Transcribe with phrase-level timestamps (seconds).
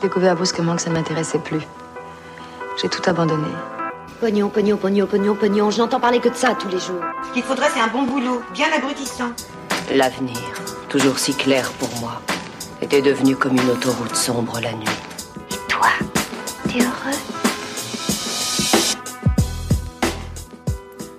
[0.00, 1.60] J'ai découvert brusquement que ça ne m'intéressait plus.
[2.80, 3.48] J'ai tout abandonné.
[4.18, 5.70] Pognon, pognon, pognon, pognon, pognon.
[5.70, 7.02] Je n'entends parler que de ça tous les jours.
[7.28, 9.32] Ce qu'il faudrait, c'est un bon boulot, bien abrutissant.
[9.92, 10.38] L'avenir,
[10.88, 12.22] toujours si clair pour moi,
[12.80, 14.86] était devenu comme une autoroute sombre la nuit.
[15.50, 15.88] Et toi,
[16.66, 17.18] t'es heureux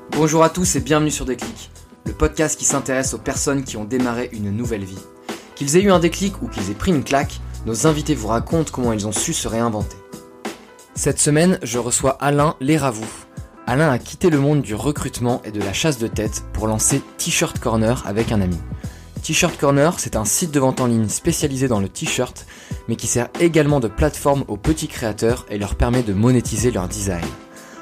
[0.09, 1.69] Bonjour à tous et bienvenue sur Déclic,
[2.07, 5.03] le podcast qui s'intéresse aux personnes qui ont démarré une nouvelle vie.
[5.53, 8.71] Qu'ils aient eu un déclic ou qu'ils aient pris une claque, nos invités vous racontent
[8.71, 9.97] comment ils ont su se réinventer.
[10.95, 13.05] Cette semaine, je reçois Alain Léravou.
[13.67, 17.01] Alain a quitté le monde du recrutement et de la chasse de tête pour lancer
[17.17, 18.57] T-Shirt Corner avec un ami.
[19.23, 22.47] T-Shirt Corner, c'est un site de vente en ligne spécialisé dans le t-shirt,
[22.87, 26.87] mais qui sert également de plateforme aux petits créateurs et leur permet de monétiser leur
[26.87, 27.23] design.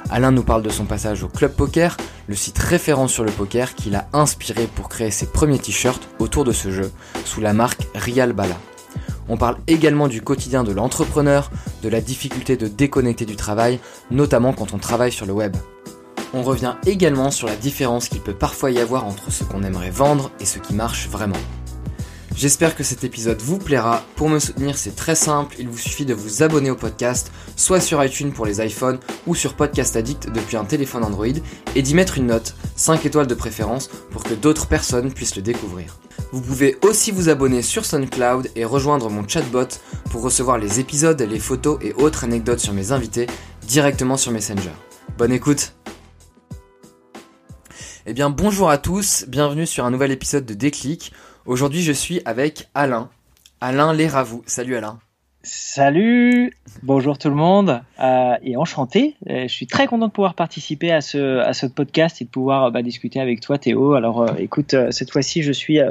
[0.10, 1.96] Alain nous parle de son passage au Club Poker,
[2.28, 6.44] le site référent sur le poker qui l'a inspiré pour créer ses premiers t-shirts autour
[6.44, 6.92] de ce jeu,
[7.26, 8.58] sous la marque Rial Bala.
[9.30, 11.52] On parle également du quotidien de l'entrepreneur,
[11.84, 15.56] de la difficulté de déconnecter du travail, notamment quand on travaille sur le web.
[16.34, 19.92] On revient également sur la différence qu'il peut parfois y avoir entre ce qu'on aimerait
[19.92, 21.38] vendre et ce qui marche vraiment.
[22.40, 24.02] J'espère que cet épisode vous plaira.
[24.16, 27.82] Pour me soutenir, c'est très simple, il vous suffit de vous abonner au podcast, soit
[27.82, 31.26] sur iTunes pour les iPhones ou sur Podcast Addict depuis un téléphone Android,
[31.76, 35.42] et d'y mettre une note, 5 étoiles de préférence, pour que d'autres personnes puissent le
[35.42, 35.98] découvrir.
[36.32, 39.68] Vous pouvez aussi vous abonner sur SoundCloud et rejoindre mon chatbot
[40.10, 43.28] pour recevoir les épisodes, les photos et autres anecdotes sur mes invités
[43.68, 44.72] directement sur Messenger.
[45.18, 45.74] Bonne écoute
[48.06, 51.12] Eh bien bonjour à tous, bienvenue sur un nouvel épisode de Déclic.
[51.50, 53.10] Aujourd'hui je suis avec Alain.
[53.60, 54.44] Alain Léravou.
[54.46, 55.00] Salut Alain.
[55.42, 59.16] Salut, bonjour tout le monde euh, et enchanté.
[59.28, 62.30] Euh, je suis très content de pouvoir participer à ce, à ce podcast et de
[62.30, 63.96] pouvoir bah, discuter avec toi Théo.
[63.96, 65.90] Alors euh, écoute, euh, cette fois-ci je suis euh,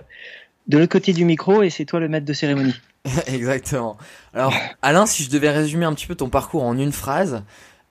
[0.69, 2.77] de l'autre côté du micro et c'est toi le maître de cérémonie.
[3.27, 3.97] Exactement.
[4.34, 7.43] Alors Alain, si je devais résumer un petit peu ton parcours en une phrase,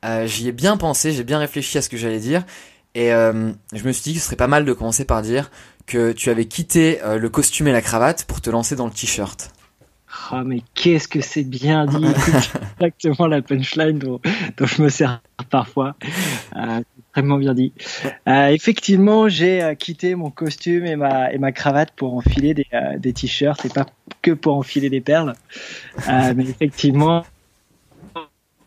[0.05, 2.45] euh, j'y ai bien pensé, j'ai bien réfléchi à ce que j'allais dire
[2.97, 5.51] et euh, je me suis dit que ce serait pas mal de commencer par dire
[5.87, 8.91] que tu avais quitté euh, le costume et la cravate pour te lancer dans le
[8.91, 9.51] t-shirt.
[10.31, 12.05] Oh mais qu'est-ce que c'est bien dit
[12.79, 14.19] Exactement la punchline dont,
[14.57, 15.95] dont je me sers parfois.
[16.55, 17.71] Euh, extrêmement bien dit.
[18.27, 22.67] Euh, effectivement, j'ai euh, quitté mon costume et ma, et ma cravate pour enfiler des,
[22.97, 23.85] des t-shirts et pas
[24.21, 25.33] que pour enfiler des perles.
[26.07, 27.25] Mais effectivement,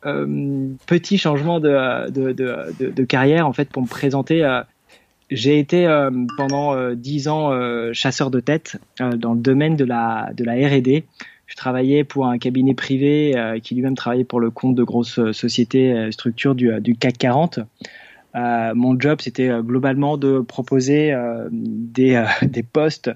[0.03, 4.63] petit changement de, de, de, de, de carrière en fait pour me présenter.
[5.31, 9.77] J'ai été euh, pendant euh, dix ans euh, chasseur de tête euh, dans le domaine
[9.77, 11.05] de la, de la R&D.
[11.47, 15.21] Je travaillais pour un cabinet privé euh, qui lui-même travaillait pour le compte de grosses
[15.33, 17.61] sociétés, structures du, du CAC 40.
[18.37, 21.13] Euh, mon job, c'était globalement de proposer
[21.51, 23.11] des, des postes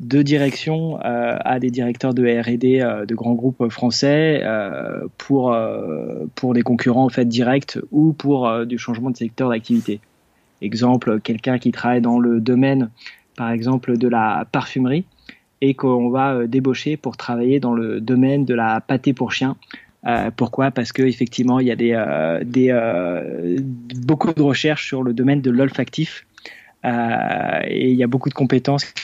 [0.00, 5.56] de direction euh, à des directeurs de R&D euh, de grands groupes français euh, pour
[6.34, 10.00] pour des concurrents en fait directs ou pour du changement de secteur d'activité.
[10.60, 12.90] Exemple, quelqu'un qui travaille dans le domaine,
[13.36, 15.04] par exemple, de la parfumerie
[15.60, 19.56] et qu'on va euh, débaucher pour travailler dans le domaine de la pâté pour chien.
[20.06, 20.70] Euh, pourquoi?
[20.70, 23.56] Parce que effectivement, il y a des, euh, des
[23.96, 26.24] beaucoup de recherches sur le domaine de l'olfactif
[26.84, 28.94] et il y a beaucoup de compétences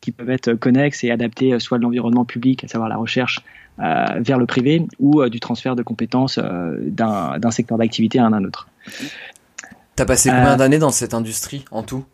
[0.00, 3.42] qui peuvent être connexes et adaptées soit de l'environnement public, à savoir la recherche,
[3.78, 8.68] vers le privé, ou du transfert de compétences d'un secteur d'activité à un autre.
[9.96, 12.04] T'as passé Euh, combien d'années dans cette industrie en tout?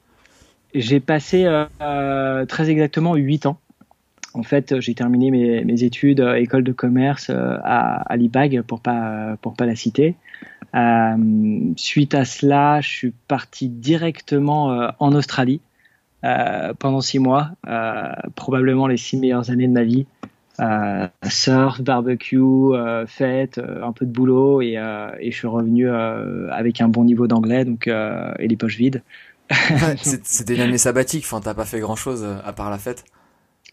[0.75, 3.59] J'ai passé euh, euh, très exactement 8 ans.
[4.35, 8.63] En fait, j'ai terminé mes, mes études euh, école de commerce euh, à, à l'IBAG
[8.63, 10.15] pour pas pour pas la citer.
[10.75, 11.17] Euh,
[11.77, 15.61] suite à cela, je suis parti directement euh, en Australie
[16.25, 20.07] euh, pendant six mois, euh, probablement les six meilleures années de ma vie.
[20.63, 25.49] Euh, surf, barbecue, euh, fête, euh, un peu de boulot et, euh, et je suis
[25.49, 29.03] revenu avec un bon niveau d'anglais donc et les poches vides.
[29.97, 33.05] C'était une année sabbatique, enfin t'as pas fait grand chose à part la fête.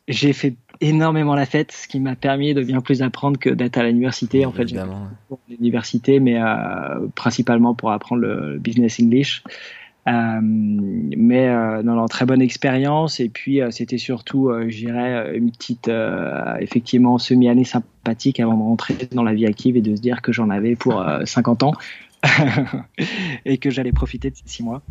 [0.07, 3.77] J'ai fait énormément la fête, ce qui m'a permis de bien plus apprendre que d'être
[3.77, 4.45] à l'université.
[4.47, 5.07] En fait, j'ai évidemment.
[5.27, 6.39] pour l'université, mais
[7.13, 9.43] principalement pour apprendre le business English.
[10.09, 13.19] Euh, mais euh, non, non, très bonne expérience.
[13.19, 15.91] Et puis, euh, c'était surtout, euh, je dirais, une petite,
[16.59, 20.31] effectivement, semi-année sympathique avant de rentrer dans la vie active et de se dire que
[20.31, 21.73] j'en avais pour euh, 50 ans
[23.45, 24.81] et que j'allais profiter de ces six mois.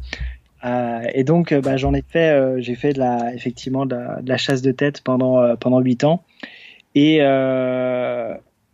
[1.15, 4.73] Et donc, bah, j'en ai fait, j'ai fait de la, effectivement de la, chasse de
[4.73, 6.25] tête pendant pendant huit ans.
[6.97, 7.21] Et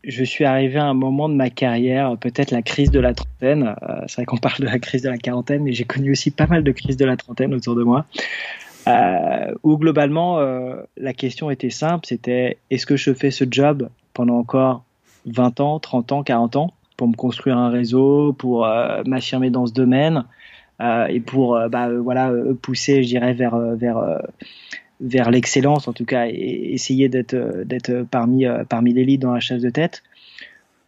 [0.06, 3.74] je suis arrivé à un moment de ma carrière, peut-être la crise de la trentaine.
[3.82, 6.30] Euh, c'est vrai qu'on parle de la crise de la quarantaine, mais j'ai connu aussi
[6.30, 8.04] pas mal de crises de la trentaine autour de moi.
[8.86, 13.88] Euh, où globalement, euh, la question était simple, c'était est-ce que je fais ce job
[14.12, 14.84] pendant encore
[15.26, 18.68] 20 ans, 30 ans, 40 ans pour me construire un réseau, pour
[19.04, 20.24] m'affirmer dans ce domaine
[20.80, 22.30] et pour bah, voilà
[22.62, 24.20] pousser, je dirais, vers vers
[25.00, 29.62] vers l'excellence en tout cas et essayer d'être d'être parmi parmi l'élite dans la chasse
[29.62, 30.02] de tête.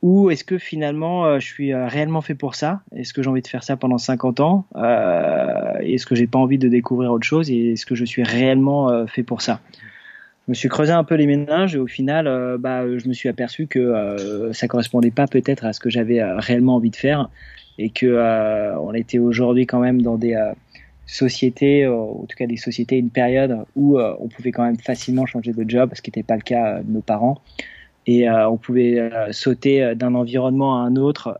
[0.02, 2.82] Ou est-ce que finalement je suis réellement fait pour ça?
[2.94, 4.66] Est-ce que j'ai envie de faire ça pendant 50 ans?
[4.76, 7.50] Euh, Est-ce que j'ai pas envie de découvrir autre chose?
[7.50, 9.60] Et est-ce que je suis réellement fait pour ça?
[10.46, 13.12] Je me suis creusé un peu les ménages et au final, euh, bah, je me
[13.12, 16.90] suis aperçu que euh, ça correspondait pas peut-être à ce que j'avais euh, réellement envie
[16.90, 17.30] de faire
[17.78, 20.40] et que euh, on était aujourd'hui quand même dans des
[21.06, 25.52] sociétés, en tout cas des sociétés, une période où on pouvait quand même facilement changer
[25.52, 27.40] de job, ce qui n'était pas le cas de nos parents.
[28.08, 31.38] Et on pouvait sauter d'un environnement à un autre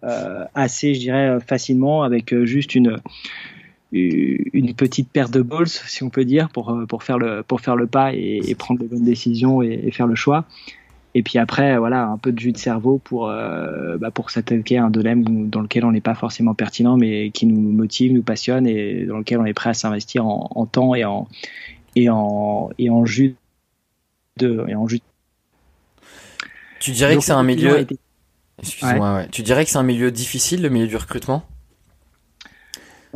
[0.55, 3.01] assez, je dirais, facilement avec juste une
[3.93, 7.61] une petite paire de balls, si on peut dire, pour, euh, pour, faire, le, pour
[7.61, 10.45] faire le pas et, prendre les bonnes décisions et, faire le choix.
[11.19, 14.77] Et puis après, voilà, un peu de jus de cerveau pour, euh, bah pour s'attaquer
[14.77, 18.23] à un domaine dans lequel on n'est pas forcément pertinent, mais qui nous motive, nous
[18.23, 21.27] passionne et dans lequel on est prêt à s'investir en, temps et en,
[21.95, 23.35] et en, et en jus
[24.37, 25.01] de, et en jus.
[26.81, 27.87] Tu dirais que c'est un milieu.
[28.59, 29.29] Excuse-moi, ouais.
[29.31, 31.45] Tu dirais que c'est un milieu difficile, le milieu du recrutement?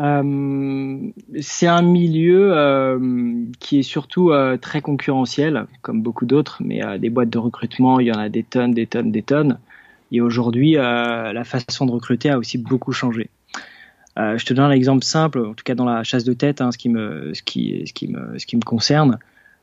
[0.00, 1.11] Euh,
[1.41, 7.11] c'est un milieu euh, qui est surtout euh, très concurrentiel, comme beaucoup d'autres, mais des
[7.11, 9.58] boîtes de recrutement, il y en a des tonnes, des tonnes, des tonnes.
[10.12, 13.31] Et aujourd'hui, la façon de recruter a aussi beaucoup changé.
[14.17, 16.73] je te donne un exemple simple, en tout cas dans la chasse de tête, hein,
[16.73, 19.19] ce, qui me, ce, qui, ce, qui me, ce qui me concerne.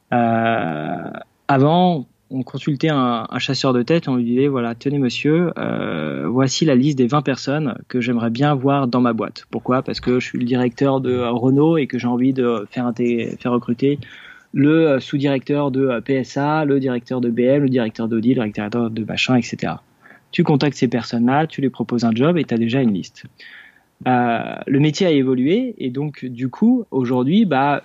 [0.09, 6.65] avant, on consultait un, chasseur de tête, on lui disait voilà, tenez monsieur, euh, voici
[6.65, 9.45] la liste des 20 personnes que j'aimerais bien voir dans ma boîte.
[9.49, 9.81] Pourquoi?
[9.81, 12.91] Parce que je suis le directeur de Renault et que j'ai envie de faire,
[13.51, 13.99] recruter
[14.53, 18.89] le euh, sous-directeur de euh, PSA, le directeur de BM, le directeur d'Audi, le directeur
[18.89, 19.73] de machin, etc.
[20.31, 23.23] Tu contactes ces personnes-là, tu les proposes un job et tu as déjà une liste.
[24.05, 27.81] le métier a évolué et donc du coup aujourd'hui bah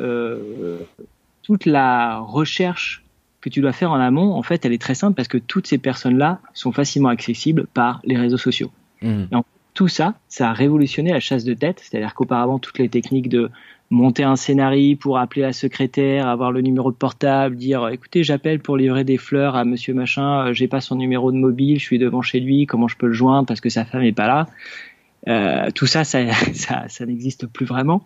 [1.42, 3.02] toute la recherche
[3.42, 5.66] que tu dois faire en amont, en fait, elle est très simple parce que toutes
[5.66, 8.70] ces personnes-là sont facilement accessibles par les réseaux sociaux.
[9.02, 9.24] Mmh.
[9.74, 13.50] tout ça, ça a révolutionné la chasse de tête, c'est-à-dire qu'auparavant, toutes les techniques de
[13.90, 18.60] monter un scénario pour appeler la secrétaire, avoir le numéro de portable, dire écoutez, j'appelle
[18.60, 21.84] pour livrer des fleurs à monsieur machin, euh, j'ai pas son numéro de mobile, je
[21.84, 24.28] suis devant chez lui, comment je peux le joindre parce que sa femme est pas
[24.28, 24.46] là.
[25.28, 28.02] Euh, tout ça, ça, ça, ça n'existe plus vraiment.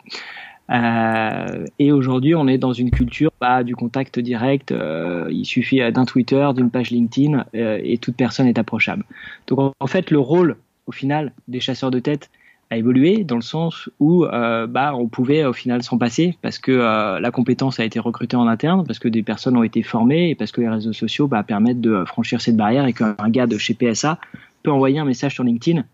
[0.70, 4.72] Euh, et aujourd'hui, on est dans une culture bah, du contact direct.
[4.72, 9.04] Euh, il suffit d'un Twitter, d'une page LinkedIn, euh, et toute personne est approchable.
[9.46, 12.30] Donc en, fait, le rôle, au final, des chasseurs de tête
[12.70, 16.58] a évolué dans le sens où euh, bah, on pouvait au final s'en passer parce
[16.58, 19.84] que euh, la compétence a été recrutée en interne, parce que des personnes ont été
[19.84, 23.14] formées et parce que les réseaux sociaux bah, permettent de franchir cette barrière et qu'un
[23.28, 24.18] gars de chez PSA
[24.64, 25.84] peut envoyer un message sur LinkedIn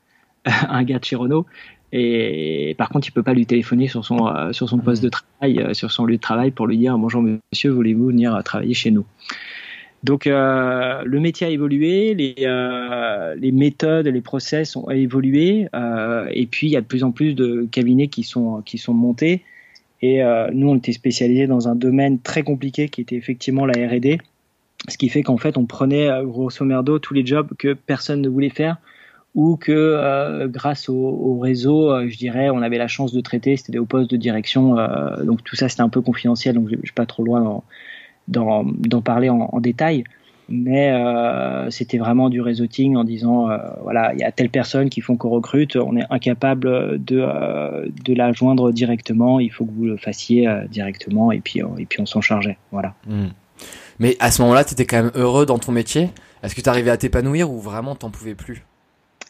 [0.45, 1.47] un gars de chez Renault
[1.93, 5.11] et par contre, il peut pas lui téléphoner sur son euh, sur son poste de
[5.11, 8.41] travail, euh, sur son lieu de travail pour lui dire bonjour monsieur, voulez-vous venir euh,
[8.41, 9.05] travailler chez nous?
[10.03, 12.35] Donc le métier a évolué, les,
[13.39, 15.69] les méthodes, les process ont évolué,
[16.33, 18.95] et puis il y a de plus en plus de cabinets qui sont qui sont
[18.95, 19.45] montés.
[20.01, 20.21] Et
[20.53, 24.19] nous, on était spécialisés dans un domaine très compliqué qui était effectivement la R&D,
[24.89, 28.29] ce qui fait qu'en fait, on prenait grosso merdo tous les jobs que personne ne
[28.29, 28.79] voulait faire
[29.35, 33.21] ou que euh, grâce au, au réseau, euh, je dirais, on avait la chance de
[33.21, 36.69] traiter, c'était au poste de direction, euh, donc tout ça c'était un peu confidentiel, donc
[36.71, 37.63] je suis pas trop loin
[38.29, 40.05] d'en parler en, en, détail,
[40.49, 40.93] mais
[41.71, 43.49] c'était vraiment du réseauting en disant,
[43.83, 47.27] voilà, il y a telle personne qui font qu'on recrute, on est incapable de,
[48.05, 52.01] de la joindre directement, il faut que vous le fassiez directement, et puis, et puis
[52.01, 52.95] on s'en chargeait, voilà.
[53.07, 53.29] Hmm.
[53.99, 56.11] Mais à ce moment-là, tu étais quand même heureux dans ton métier?
[56.43, 58.65] Est-ce que tu arrivais à t'épanouir ou vraiment t'en pouvais plus?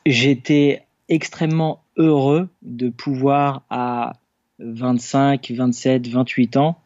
[0.06, 4.14] J'étais extrêmement heureux de pouvoir à
[4.58, 6.78] 25, 27, 28 ans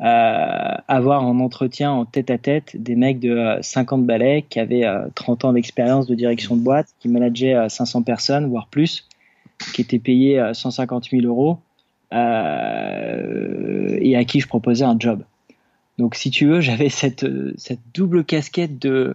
[0.00, 4.58] euh, avoir en entretien en tête à tête des mecs de 50 euh, balais qui
[4.58, 9.08] avaient 30 euh, ans d'expérience de direction de boîte, qui manageaient 500 personnes, voire plus,
[9.72, 11.58] qui étaient payés 150 000 euros
[12.12, 15.22] et à qui je proposais un job.
[15.98, 17.24] Donc si tu veux, j'avais cette
[17.94, 19.14] double casquette de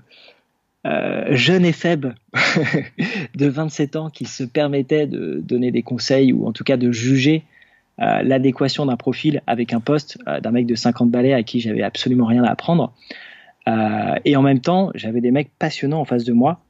[0.88, 2.16] euh, jeune et faible
[3.36, 6.90] de 27 ans qui se permettait de donner des conseils ou en tout cas de
[6.90, 7.44] juger
[8.02, 11.60] euh, l'adéquation d'un profil avec un poste euh, d'un mec de 50 balais à qui
[11.60, 12.94] j'avais absolument rien à apprendre.
[14.26, 16.62] et en même temps, j'avais des mecs passionnants en face de moi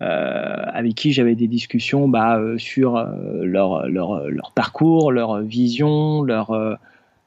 [0.00, 2.96] avec qui j'avais des discussions bah, sur
[3.42, 6.78] leur, parcours, leur vision, leur,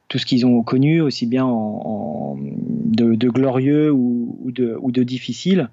[0.08, 5.70] tout ce qu'ils ont connu, aussi bien en, de, glorieux ou, de, ou de difficile.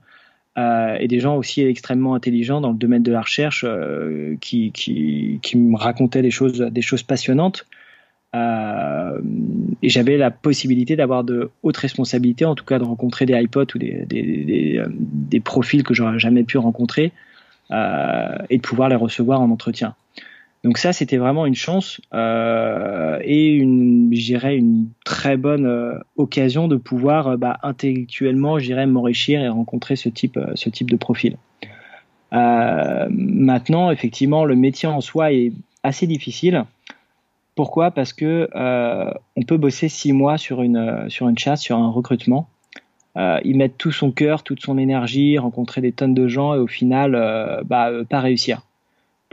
[0.57, 4.71] Euh, et des gens aussi extrêmement intelligents dans le domaine de la recherche euh, qui,
[4.71, 7.65] qui, qui, me racontaient des choses, des choses passionnantes.
[8.35, 9.19] Euh,
[9.81, 13.67] et j'avais la possibilité d'avoir de hautes responsabilités, en tout cas de rencontrer des iPods
[13.75, 17.11] ou des, des, des, euh, des profils que j'aurais jamais pu rencontrer
[17.71, 19.95] euh, et de pouvoir les recevoir en entretien.
[20.63, 26.69] Donc ça, c'était vraiment une chance euh, et une, dirais, une très bonne euh, occasion
[26.69, 30.95] de pouvoir euh, bah, intellectuellement, dirais, m'enrichir et rencontrer ce type, euh, ce type de
[30.95, 31.37] profil.
[32.31, 35.51] maintenant, effectivement, le métier en soi est
[35.83, 36.63] assez difficile.
[37.55, 37.91] Pourquoi?
[37.91, 38.49] Parce que
[39.35, 42.47] on peut bosser six mois sur une sur une chasse, sur un recrutement,
[43.15, 46.65] y mettre tout son cœur, toute son énergie, rencontrer des tonnes de gens et au
[46.65, 47.11] final,
[47.65, 48.63] bah, pas réussir.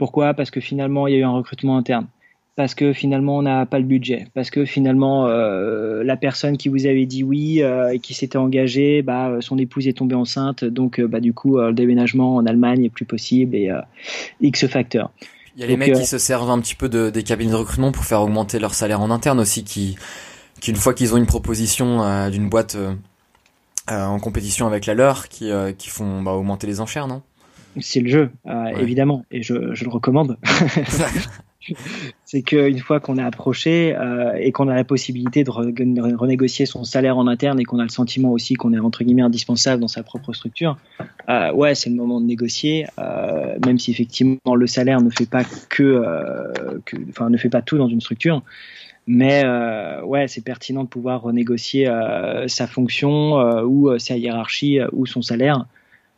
[0.01, 0.33] Pourquoi?
[0.33, 2.07] Parce que finalement, il y a eu un recrutement interne.
[2.55, 4.25] Parce que finalement, on n'a pas le budget.
[4.33, 8.39] Parce que finalement, euh, la personne qui vous avait dit oui euh, et qui s'était
[8.39, 10.65] engagée, bah, euh, son épouse est tombée enceinte.
[10.65, 13.69] Donc, bah, du coup, le déménagement en Allemagne est plus possible et
[14.41, 15.11] X facteurs.
[15.55, 17.55] Il y a les mecs qui se servent un petit peu de, des cabines de
[17.55, 19.97] recrutement pour faire augmenter leur salaire en interne aussi, qui,
[20.59, 22.75] qui une fois qu'ils ont une proposition d'une boîte
[23.87, 27.21] en compétition avec la leur, qui, qui font bah, augmenter les enchères, non?
[27.79, 30.37] C'est le jeu, euh, évidemment, et je, je le recommande.
[32.25, 36.83] c'est qu'une fois qu'on est approché euh, et qu'on a la possibilité de, renégocier son
[36.83, 39.87] salaire en interne et qu'on a le sentiment aussi qu'on est entre guillemets indispensable dans
[39.87, 40.77] sa propre structure,
[41.29, 45.29] euh, ouais, c'est le moment de négocier, euh, même si effectivement le salaire ne fait
[45.29, 48.41] pas que, euh, enfin ne fait pas tout dans une structure.
[49.07, 51.89] Mais euh, ouais, c'est pertinent de pouvoir renégocier
[52.47, 55.65] sa fonction ou sa hiérarchie ou son salaire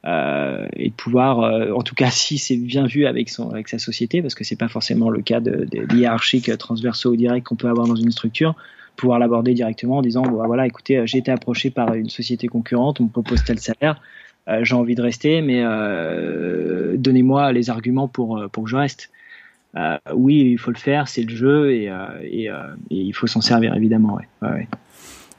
[0.06, 3.70] euh, et de pouvoir, euh, en tout cas si c'est bien vu avec, son, avec
[3.70, 7.56] sa société, parce que c'est pas forcément le cas de, de, transversaux ou directs qu'on
[7.56, 8.54] peut avoir dans une structure,
[8.98, 13.00] pouvoir l'aborder directement en disant bon, voilà, écoutez, j'ai été approché par une société concurrente,
[13.00, 14.02] on me propose tel salaire,
[14.50, 19.10] euh, j'ai envie de rester, mais euh, donnez-moi les arguments pour, pour que je reste.
[20.14, 21.90] oui, il faut le faire, c'est le jeu et,
[22.24, 22.50] et,
[22.90, 24.16] il faut s'en servir évidemment.
[24.16, 24.68] Ouais, ouais.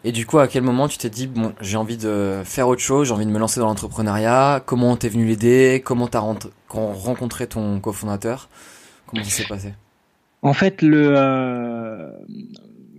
[0.07, 2.83] Et du coup, à quel moment tu t'es dit, bon, j'ai envie de faire autre
[2.83, 6.23] chose, j'ai envie de me lancer dans l'entrepreneuriat Comment t'es venu l'aider Comment t'as
[6.69, 8.51] rencontré ton cofondateur
[9.07, 9.73] Comment ça s'est passé?
[10.43, 12.11] En fait, euh,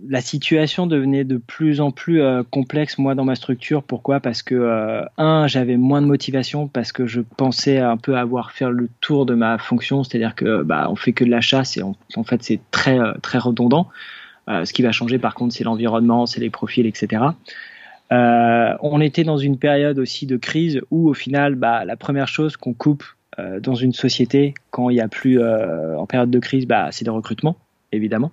[0.08, 3.84] la situation devenait de plus en plus euh, complexe, moi, dans ma structure.
[3.84, 4.18] Pourquoi?
[4.18, 8.50] Parce que, euh, un, j'avais moins de motivation, parce que je pensais un peu avoir
[8.50, 11.76] fait le tour de ma fonction, c'est-à-dire que bah, on fait que de la chasse
[11.76, 13.88] et en fait, c'est très, très redondant.
[14.48, 17.22] Euh, ce qui va changer par contre, c'est l'environnement, c'est les profils, etc.
[18.12, 22.28] Euh, on était dans une période aussi de crise où au final, bah, la première
[22.28, 23.04] chose qu'on coupe
[23.38, 27.04] euh, dans une société quand il n'y a plus en période de crise, bah, c'est
[27.04, 27.56] le recrutement,
[27.92, 28.30] évidemment.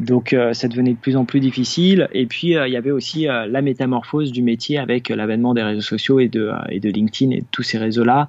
[0.00, 2.08] Donc ça devenait de plus en plus difficile.
[2.12, 6.18] Et puis il y avait aussi la métamorphose du métier avec l'avènement des réseaux sociaux
[6.18, 8.28] et de, et de LinkedIn et de tous ces réseaux-là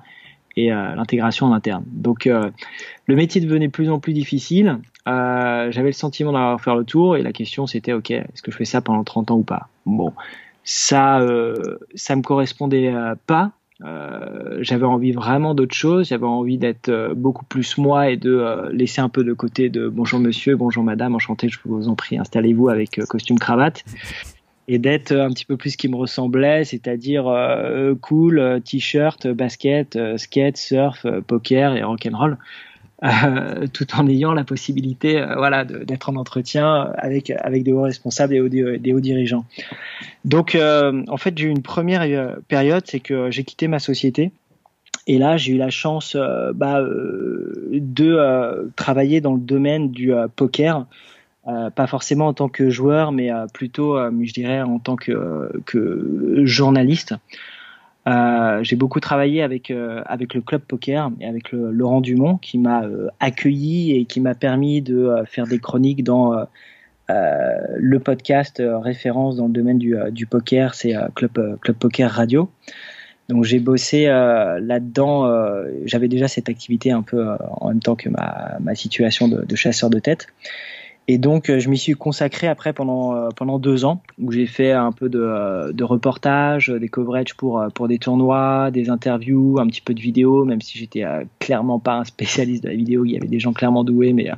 [0.56, 1.84] et l'intégration en interne.
[1.88, 4.78] Donc le métier devenait de plus en plus difficile.
[5.08, 8.52] Euh, j'avais le sentiment d'avoir fait le tour et la question c'était ok, est-ce que
[8.52, 9.68] je fais ça pendant 30 ans ou pas?
[9.86, 10.14] Bon,
[10.66, 13.52] ça, euh, ça me correspondait euh, pas.
[13.84, 16.08] Euh, j'avais envie vraiment d'autre chose.
[16.08, 19.88] J'avais envie d'être euh, beaucoup plus moi et de laisser un peu de côté de
[19.88, 23.86] bonjour monsieur, bonjour madame, enchanté, je vous en prie, installez-vous avec costume cravate
[24.68, 27.26] et d'être un petit peu plus ce qui me ressemblait, c'est-à-dire
[28.02, 32.40] cool, t-shirt, basket, skate, surf, poker et rock'n'roll.
[33.04, 37.82] Euh, tout en ayant la possibilité euh, voilà, d'être en entretien avec, avec des hauts
[37.82, 39.46] responsables et des hauts dirigeants.
[40.24, 44.32] Donc, euh, en fait, j'ai eu une première période, c'est que j'ai quitté ma société.
[45.08, 46.18] Et là, j'ai eu la chance
[46.56, 50.88] bah, de travailler dans le domaine du poker,
[51.44, 57.14] pas forcément en tant que joueur, mais plutôt, je dirais, en tant que, que journaliste.
[58.08, 62.38] Euh, j'ai beaucoup travaillé avec euh, avec le club poker et avec le, Laurent Dumont
[62.38, 66.46] qui m'a euh, accueilli et qui m'a permis de faire des chroniques dans
[67.08, 72.50] le podcast référence dans le domaine du, du poker, c'est club club poker radio.
[73.30, 75.28] Donc j'ai bossé là-dedans.
[75.86, 79.56] J'avais déjà cette activité un peu en même temps que ma, ma situation de, de
[79.56, 80.28] chasseur de tête.
[81.08, 84.48] Et donc, euh, je m'y suis consacré après pendant euh, pendant deux ans, où j'ai
[84.48, 89.60] fait un peu de, euh, de reportages, des coverages pour pour des tournois, des interviews,
[89.60, 91.04] un petit peu de vidéo, même si j'étais
[91.40, 93.06] clairement pas un spécialiste de la vidéo.
[93.06, 94.32] Il y avait des gens clairement doués, mais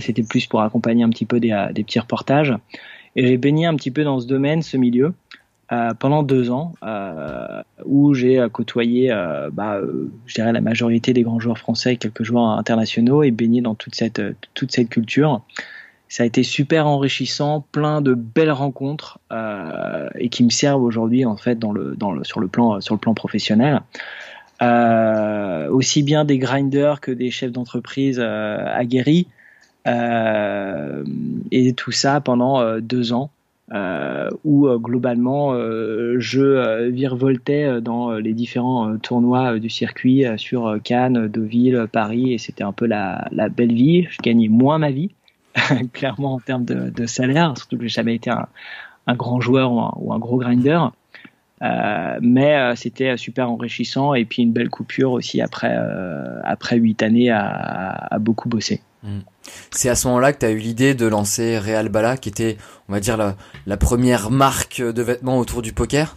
[0.00, 2.54] c'était plus pour accompagner un petit peu des, des petits reportages.
[3.14, 5.14] Et j'ai baigné un petit peu dans ce domaine, ce milieu.
[5.70, 9.80] Euh, pendant deux ans, euh, où j'ai côtoyé, euh, bah,
[10.24, 13.74] je dirais la majorité des grands joueurs français et quelques joueurs internationaux et baigné dans
[13.74, 14.22] toute cette
[14.54, 15.42] toute cette culture.
[16.08, 19.18] Ça a été super enrichissant, plein de belles rencontres
[20.18, 22.94] et qui me servent aujourd'hui en fait dans le, dans le, sur le plan sur
[22.94, 23.82] le plan professionnel.
[25.70, 29.26] aussi bien des grinders que des chefs d'entreprise aguerris.
[29.84, 33.30] et tout ça pendant deux ans.
[33.74, 41.28] Euh, où euh, globalement euh, je virevoltais dans les différents tournois du circuit sur Cannes,
[41.28, 44.06] Deauville, Paris, et c'était un peu la, belle vie.
[44.10, 45.10] Je gagnais moins ma vie,
[45.92, 48.46] clairement en termes de, salaire, surtout que j'ai jamais été un,
[49.14, 50.80] grand joueur ou un, gros grinder.
[51.60, 56.40] Euh, mais c'était super enrichissant et puis une belle coupure aussi après euh,
[56.72, 58.80] huit années à, beaucoup bosser.
[59.02, 59.18] Mmh.
[59.70, 62.56] C'est à ce moment-là que tu as eu l'idée de lancer Real Bala, qui était,
[62.88, 66.16] on va dire, la, première marque de vêtements autour du poker?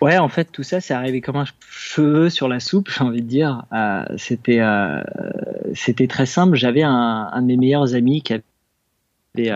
[0.00, 3.22] Ouais, en fait, tout ça, c'est arrivé comme un cheveu sur la soupe, j'ai envie
[3.22, 3.64] de dire.
[3.72, 5.00] Euh, c'était, euh,
[5.74, 6.56] c'était très simple.
[6.56, 9.52] J'avais un, de mes meilleurs amis qui avait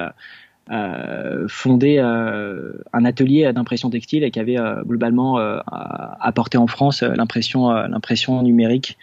[0.71, 8.43] euh, fondé un atelier d'impression textile et qui avait globalement apporté en France l'impression, l'impression
[8.43, 8.99] numérique,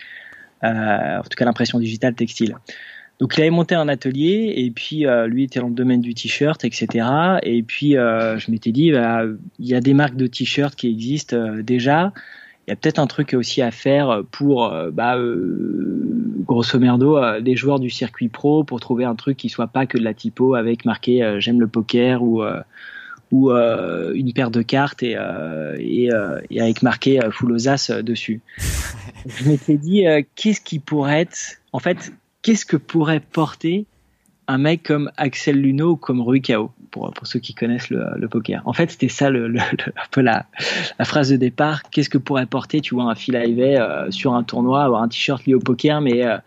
[0.61, 2.55] en tout cas l'impression digitale textile.
[3.23, 6.13] Donc il avait monté un atelier et puis euh, lui était dans le domaine du
[6.13, 7.07] t-shirt, etc.
[7.43, 9.21] Et puis euh, je m'étais dit, bah,
[9.59, 12.11] il y a des marques de t-shirts qui existent euh, déjà.
[12.67, 15.17] Il y a peut-être un truc aussi à faire pour, bah,
[16.39, 19.97] grosso merdo, des joueurs du circuit pro pour trouver un truc qui soit pas que
[19.97, 22.41] de la typo avec marqué j'aime le poker ou
[23.31, 25.17] ou une paire de cartes et,
[25.77, 26.09] et,
[26.51, 28.41] et avec marqué full aux as dessus.
[29.25, 32.13] je m'étais dit qu'est-ce qui pourrait être en fait
[32.43, 33.85] qu'est-ce que pourrait porter
[34.47, 38.27] un mec comme Axel Luno ou comme Rui Kao pour, pour ceux qui connaissent le,
[38.27, 38.61] poker.
[38.65, 40.45] En fait, c'était ça le, un peu la,
[40.99, 41.83] la, phrase de départ.
[41.89, 45.07] Qu'est-ce que pourrait porter, tu vois, un Phil Ivey euh, sur un tournoi, avoir un
[45.07, 46.37] t-shirt lié au poker, mais euh,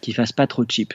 [0.00, 0.92] qui fasse pas trop cheap.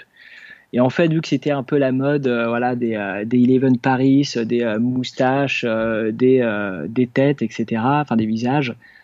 [0.73, 3.77] Et en fait, vu que c'était un peu la mode, euh, voilà, des, des Eleven
[3.77, 9.00] Paris, des moustaches, des, des têtes, etc., enfin des visages, euh,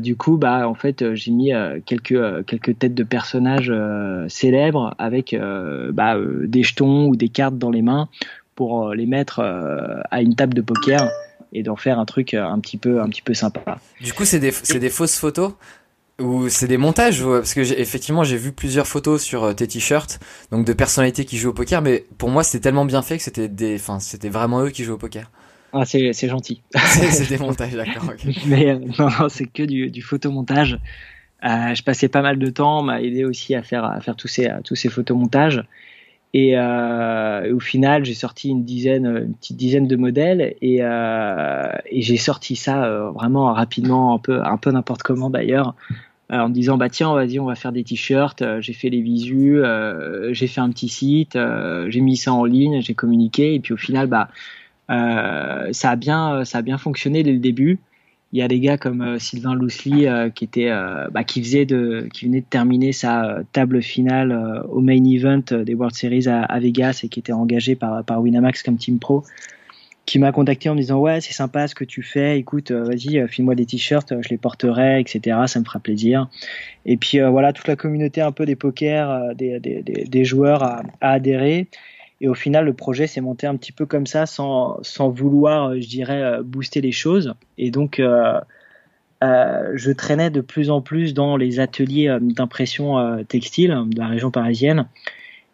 [0.00, 3.72] du coup, bah, en fait, euh, j'ai mis euh, quelques quelques têtes de personnages
[4.28, 5.36] célèbres avec
[5.92, 8.08] bah, des jetons ou des cartes dans les mains
[8.54, 11.08] pour les mettre à une table de poker
[11.52, 13.78] et d'en faire un truc un petit peu un petit peu sympa.
[14.00, 15.52] Du coup, c'est des c'est des fausses photos
[16.18, 17.24] ou c'est des montages?
[17.24, 21.50] Parce que effectivement j'ai vu plusieurs photos sur tes t-shirts donc de personnalités qui jouent
[21.50, 24.62] au poker mais pour moi c'était tellement bien fait que c'était des enfin c'était vraiment
[24.62, 25.30] eux qui jouent au poker.
[25.72, 26.62] Ah, c'est, c'est gentil.
[26.74, 28.12] c'est des montages, d'accord.
[28.46, 30.78] Mais euh, non, non, c'est que du, du photomontage.
[31.44, 34.28] Euh, je passais pas mal de temps, m'a aidé aussi à faire, à faire tous
[34.28, 35.64] ces, tous ces photomontages.
[36.32, 41.72] Et, euh, au final, j'ai sorti une dizaine, une petite dizaine de modèles et, euh,
[41.86, 45.74] et j'ai sorti ça euh, vraiment rapidement, un peu, un peu n'importe comment d'ailleurs,
[46.30, 48.44] euh, en me disant bah tiens, vas-y, on va faire des t-shirts.
[48.60, 49.60] j'ai fait les visus,
[50.30, 51.36] j'ai fait un petit site,
[51.88, 54.28] j'ai mis ça en ligne, j'ai communiqué et puis au final, bah
[54.90, 57.78] euh, ça a bien, ça a bien fonctionné dès le début.
[58.32, 60.70] Il y a des gars comme euh, Sylvain Lousely euh, qui était,
[61.12, 65.94] bah, qui faisait qui venait de terminer sa table finale au main event des World
[65.94, 69.24] Series à, Vegas et qui était engagé par, Winamax comme team pro
[70.06, 72.38] qui m'a contacté en me disant ouais c'est sympa ce que tu fais.
[72.38, 76.28] Écoute vas-y file-moi des t-shirts je les porterai etc ça me fera plaisir.
[76.86, 81.68] Et puis voilà toute la communauté un peu des poker des, joueurs a, a, adhéré
[82.20, 85.74] et au final, le projet s'est monté un petit peu comme ça, sans, sans vouloir,
[85.74, 87.34] je dirais, euh, booster les choses.
[87.56, 88.38] Et donc, euh,
[89.22, 93.98] euh, je traînais de plus en plus dans les ateliers euh, d'impression euh, textile de
[93.98, 94.86] la région parisienne.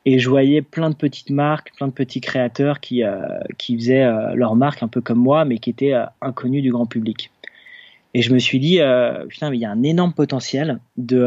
[0.05, 3.03] Et je voyais plein de petites marques, plein de petits créateurs qui,
[3.59, 7.33] qui faisaient leur marque un peu comme moi, mais qui étaient inconnus du grand public.
[8.15, 8.79] Et je me suis dit,
[9.29, 11.27] putain, mais il y a un énorme potentiel de.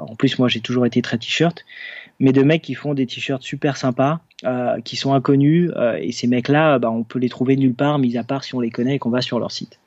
[0.00, 1.66] en plus, moi, j'ai toujours été très t-shirt,
[2.20, 6.12] mais de mecs qui font des t-shirts super sympas, euh, qui sont inconnus, euh, et
[6.12, 8.70] ces mecs-là, bah, on peut les trouver nulle part, mis à part si on les
[8.70, 9.78] connaît et qu'on va sur leur site.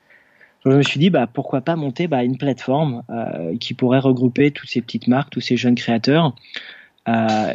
[0.64, 3.98] Donc je me suis dit, bah, pourquoi pas monter bah, une plateforme euh, qui pourrait
[3.98, 6.34] regrouper toutes ces petites marques, tous ces jeunes créateurs,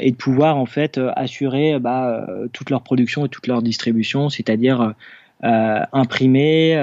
[0.02, 4.94] et de pouvoir en fait assurer bah, toute leur production et toute leur distribution, c'est-à-dire
[5.42, 6.74] imprimer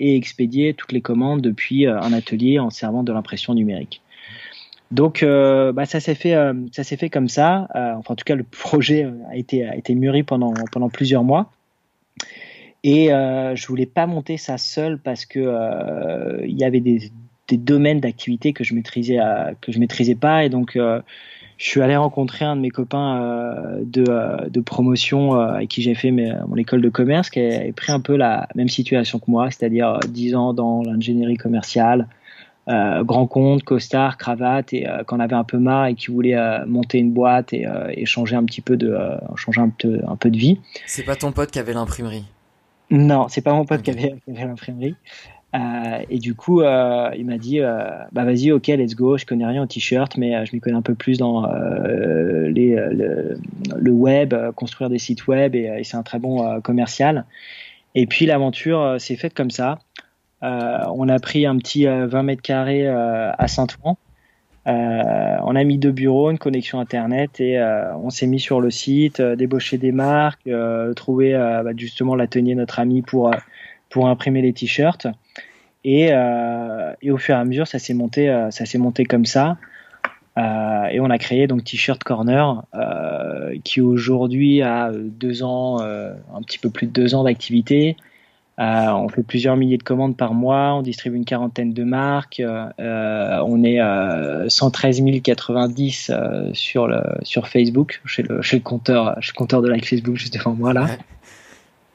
[0.00, 4.02] et expédier toutes les commandes depuis un atelier en servant de l'impression numérique.
[4.92, 7.66] Donc, euh, bah, ça s'est fait, euh, ça s'est fait comme ça.
[7.74, 11.24] Euh, enfin, en tout cas, le projet a été a été mûri pendant pendant plusieurs
[11.24, 11.50] mois.
[12.84, 17.12] Et je voulais pas monter ça seul parce que il y avait des,
[17.46, 19.18] des domaines d'activité que je maîtrisais
[19.60, 21.00] que je maîtrisais pas et donc je
[21.64, 26.56] suis allé rencontrer un de mes copains de, de promotion avec qui j'ai fait mon
[26.56, 30.34] école de commerce qui a pris un peu la même situation que moi, c'est-à-dire 10
[30.34, 32.08] ans dans l'ingénierie commerciale,
[32.66, 37.12] grand compte, costard, cravate, et qu'on avait un peu marre et qui voulait monter une
[37.12, 38.96] boîte et, et, changer un petit peu de,
[39.36, 40.60] changer un peu, un peu de vie.
[40.86, 42.24] C'est pas ton pote qui avait l'imprimerie?
[42.90, 44.94] Non, c'est pas mon pote qui avait, avait l'imprimerie.
[45.54, 49.18] Euh, et du coup, euh, il m'a dit, euh, bah vas-y, ok, let's go.
[49.18, 51.46] Je connais rien au t-shirt, mais je m'y connais un peu plus dans
[52.48, 57.24] les, le, web, construire des sites web, et, c'est un très bon commercial.
[57.94, 59.78] Et puis l'aventure s'est faite comme ça.
[60.42, 63.96] On a pris un petit 20 mètres carrés à Saint-Ouen.
[64.66, 67.60] on a mis deux bureaux, une connexion internet et
[68.02, 70.48] on s'est mis sur le site, débaucher des marques,
[70.96, 73.30] trouver bah, justement l'atelier notre ami pour
[73.92, 75.06] pour imprimer les t-shirts.
[75.84, 79.04] Et, euh, et, au fur et à mesure, ça s'est monté, euh, ça s'est monté
[79.04, 79.58] comme ça.
[80.38, 86.14] Euh, et on a créé donc T-shirt Corner, euh, qui aujourd'hui a deux ans, euh,
[86.34, 87.96] un petit peu plus de deux ans d'activité.
[88.94, 92.42] On fait plusieurs milliers de commandes par mois, on distribue une quarantaine de marques,
[92.78, 93.80] on est
[94.48, 96.12] 113 090
[96.52, 100.16] sur le sur Facebook, chez le chez le compteur, chez le compteur de like Facebook
[100.16, 100.86] juste devant moi là.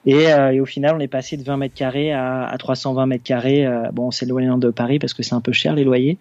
[0.07, 3.65] Euh, et, au final, on est passé de 20 mètres carrés à, 320 mètres carrés.
[3.65, 6.17] Euh, bon, c'est loin de Paris parce que c'est un peu cher les loyers.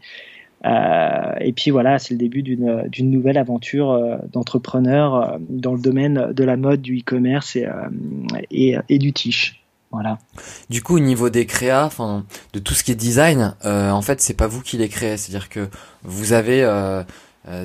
[0.64, 6.44] Euh, et puis voilà, c'est le début d'une nouvelle aventure d'entrepreneur dans le domaine de
[6.44, 7.66] la mode, du e-commerce et,
[8.50, 9.62] et, et, du tiche.
[9.96, 10.18] Voilà.
[10.70, 14.20] Du coup, au niveau des créas, enfin, de tout ce qui est design, en fait,
[14.20, 15.16] c'est pas vous qui les créez.
[15.16, 15.68] C'est-à-dire que
[16.04, 16.64] vous avez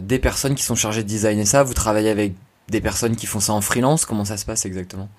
[0.02, 1.63] des personnes qui sont chargées de designer ça.
[1.63, 2.34] Vous travaillez avec
[2.70, 4.06] des personnes qui font ça en freelance.
[4.06, 5.10] Comment ça se passe exactement?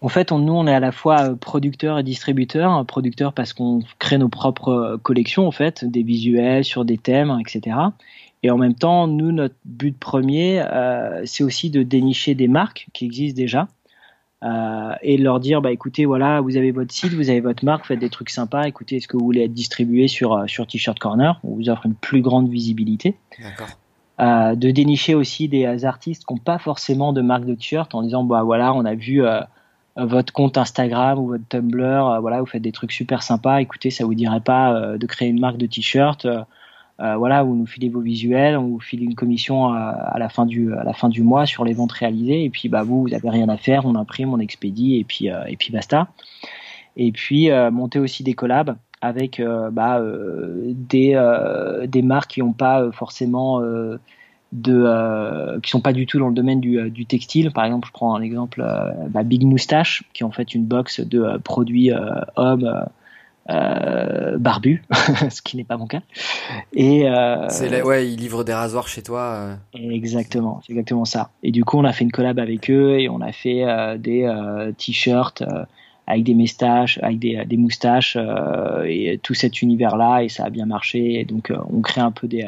[0.00, 2.84] En fait, on, nous, on est à la fois euh, producteur et distributeur.
[2.86, 7.36] Producteur parce qu'on crée nos propres euh, collections, en fait, des visuels sur des thèmes,
[7.40, 7.76] etc.
[8.44, 12.86] Et en même temps, nous, notre but premier, euh, c'est aussi de dénicher des marques
[12.92, 13.68] qui existent déjà
[14.44, 17.86] euh, et leur dire, bah écoutez, voilà, vous avez votre site, vous avez votre marque,
[17.86, 18.64] faites des trucs sympas.
[18.64, 21.94] Écoutez, est-ce que vous voulez être distribué sur sur T-shirt Corner On vous offre une
[21.94, 23.16] plus grande visibilité.
[24.20, 28.02] Euh, de dénicher aussi des artistes qui n'ont pas forcément de marque de t-shirt en
[28.02, 29.22] disant, bah voilà, on a vu
[29.98, 33.60] votre compte Instagram ou votre Tumblr, euh, voilà, vous faites des trucs super sympas.
[33.60, 36.26] Écoutez, ça vous dirait pas euh, de créer une marque de t-shirt,
[37.00, 40.46] euh, voilà, vous nous filez vos visuels, on vous file une commission à, la fin
[40.46, 43.14] du à la fin du mois sur les ventes réalisées, et puis bah vous, vous
[43.14, 46.08] avez rien à faire, on imprime, on expédie, et puis et puis basta.
[46.96, 49.40] Et puis monter aussi des collabs avec
[49.72, 50.02] bah,
[50.72, 53.60] des des marques qui n'ont pas forcément
[54.52, 57.50] de euh, qui sont pas du tout dans le domaine du, euh, du textile.
[57.52, 60.64] Par exemple, je prends un exemple, euh, bah, Big Moustache, qui est en fait une
[60.64, 61.90] box de euh, produits
[62.36, 62.86] hommes
[63.48, 64.82] barbus,
[65.30, 66.02] ce qui n'est pas mon cas.
[66.72, 67.06] Et
[67.48, 69.56] c'est ouais, ils livrent des rasoirs chez toi.
[69.74, 71.30] Exactement, c'est exactement ça.
[71.42, 73.64] Et du coup, on a fait une collab avec eux et on a fait
[73.98, 74.30] des
[74.76, 75.42] t-shirts
[76.06, 78.16] avec des moustaches, avec des, des moustaches
[78.86, 81.20] et tout cet univers-là et ça a bien marché.
[81.20, 82.46] Et donc, on crée un peu des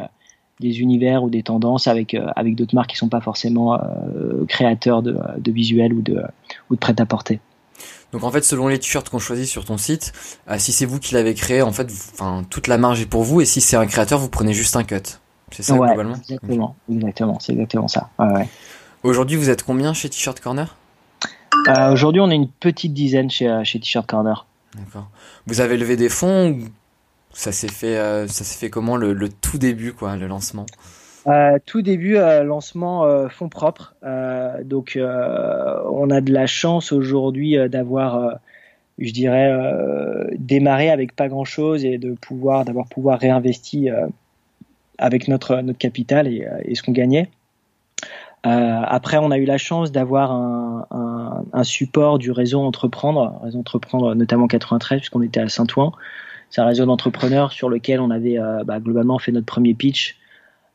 [0.60, 4.44] des univers ou des tendances avec euh, avec d'autres marques qui sont pas forcément euh,
[4.46, 6.22] créateurs de, de visuels ou de
[6.68, 7.40] ou de prêt-à-porter.
[8.12, 10.12] Donc en fait, selon les t-shirts qu'on choisit sur ton site,
[10.48, 13.22] euh, si c'est vous qui l'avez créé, en fait, enfin toute la marge est pour
[13.22, 14.96] vous, et si c'est un créateur, vous prenez juste un cut.
[15.52, 16.16] C'est ça globalement?
[16.16, 18.10] Exactement, exactement, c'est exactement ça.
[19.02, 20.76] Aujourd'hui, vous êtes combien chez T-shirt Corner?
[21.92, 24.46] Aujourd'hui, on est une petite dizaine chez chez T-shirt Corner.
[24.76, 25.08] D'accord.
[25.46, 26.56] Vous avez levé des fonds
[27.32, 30.66] ça s'est fait, euh, ça s'est fait comment le, tout début, quoi, le lancement?
[31.30, 33.94] Euh, tout début, euh, lancement euh, fonds propres.
[34.64, 38.38] donc, on a de la chance aujourd'hui d'avoir,
[38.98, 39.52] je dirais,
[40.38, 43.88] démarré avec pas grand chose et de pouvoir, d'avoir pouvoir réinvesti
[44.98, 47.28] avec notre capital et, ce qu'on gagnait.
[48.42, 54.46] après, on a eu la chance d'avoir un, support du réseau Entreprendre, réseau Entreprendre notamment
[54.46, 55.92] 93 puisqu'on était à Saint-Ouen.
[56.50, 60.19] C'est un réseau d'entrepreneurs sur lequel on avait bah, globalement fait notre premier pitch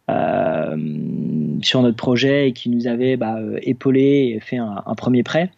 [0.10, 5.52] sur notre projet et qui nous avait bah, euh, épaulé et fait un, premier prêt.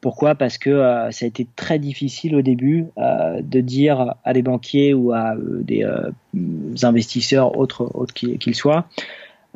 [0.00, 0.34] Pourquoi?
[0.34, 0.70] Parce que
[1.10, 5.84] ça a été très difficile au début de dire à des banquiers ou à des
[6.84, 8.86] investisseurs autres, autres qu'ils soient,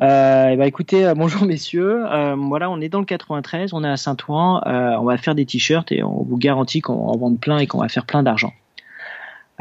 [0.01, 2.03] euh, bah écoutez, bonjour messieurs.
[2.35, 5.91] voilà, on est dans le 93, on est à Saint-Ouen, on va faire des t-shirts
[5.91, 8.51] et on vous garantit qu'on en vende plein et qu'on va faire plein d'argent.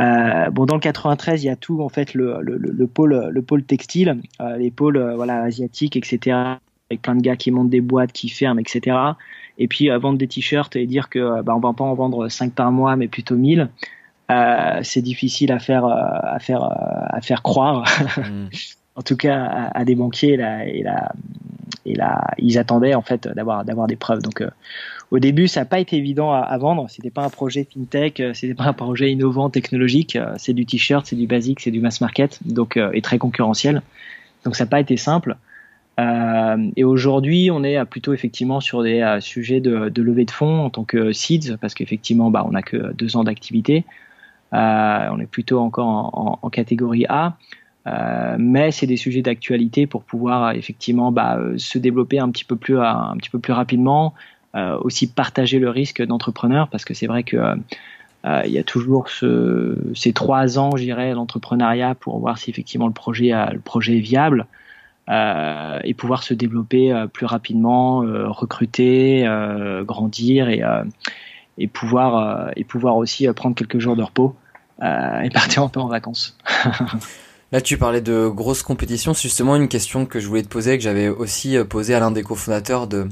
[0.00, 3.28] Euh, bon, dans le 93, il y a tout en fait le, le, le pôle
[3.30, 6.36] le pôle textile, euh, les pôles euh, voilà asiatiques, etc.
[6.90, 8.96] Avec plein de gars qui montent des boîtes, qui ferment, etc.
[9.58, 12.52] Et puis vendre des t-shirts et dire que bah, on va pas en vendre 5
[12.52, 13.68] par mois, mais plutôt 1000.
[14.82, 17.84] c'est difficile à faire à faire à faire croire.
[18.20, 18.48] Mm.
[18.96, 21.12] en tout cas à, des banquiers la, et, la,
[21.86, 24.20] et là, ils attendaient en fait d'avoir d'avoir des preuves.
[24.20, 24.42] Donc
[25.10, 26.88] au début, ça n'a pas été évident à, à vendre.
[26.88, 30.18] C'était pas un projet fintech, c'était pas un projet innovant technologique.
[30.36, 33.82] C'est du t-shirt, c'est du basique, c'est du mass market, donc et très concurrentiel.
[34.44, 35.36] Donc ça n'a pas été simple.
[36.00, 40.64] Euh, et aujourd'hui, on est plutôt effectivement sur des euh, sujets de, levée de fonds
[40.64, 43.84] en tant que seeds, parce qu'effectivement, bah, on n'a que deux ans d'activité.
[44.52, 47.36] Euh, on est plutôt encore en, catégorie A.
[47.86, 52.56] Euh, mais c'est des sujets d'actualité pour pouvoir effectivement bah, se développer un petit peu
[52.56, 54.14] plus, un petit peu plus rapidement,
[54.54, 57.36] aussi partager le risque d'entrepreneur, parce que c'est vrai que
[58.24, 62.86] il y a toujours ce, ces trois ans, je dirais, l'entrepreneuriat pour voir si effectivement
[62.86, 64.46] le projet, le projet est viable.
[65.10, 69.26] Euh, et pouvoir se développer euh, plus rapidement, euh, recruter,
[69.84, 70.62] grandir et,
[71.58, 74.36] et pouvoir et pouvoir aussi prendre quelques jours de repos
[74.80, 76.38] et partir un peu en vacances.
[77.52, 79.12] Là, tu parlais de grosses compétitions.
[79.12, 82.12] C'est justement une question que je voulais te poser, que j'avais aussi posé à l'un
[82.12, 83.08] des cofondateurs de,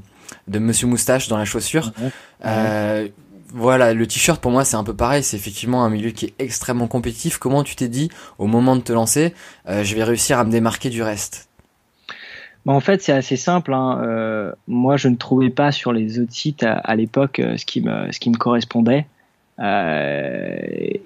[0.46, 1.92] de Monsieur Moustache dans la chaussure.
[2.44, 3.08] Euh,
[3.54, 6.34] voilà, le t-shirt pour moi c'est un peu pareil, c'est effectivement un milieu qui est
[6.38, 7.38] extrêmement compétitif.
[7.38, 9.34] Comment tu t'es dit au moment de te lancer,
[9.66, 11.48] je vais réussir à me démarquer du reste?
[12.68, 13.72] Bah, en fait, c'est assez simple.
[13.72, 14.02] Hein.
[14.02, 17.80] Euh, moi, je ne trouvais pas sur les autres sites à, l'époque euh, ce qui
[17.80, 19.06] me ce qui me correspondait
[19.58, 20.58] euh,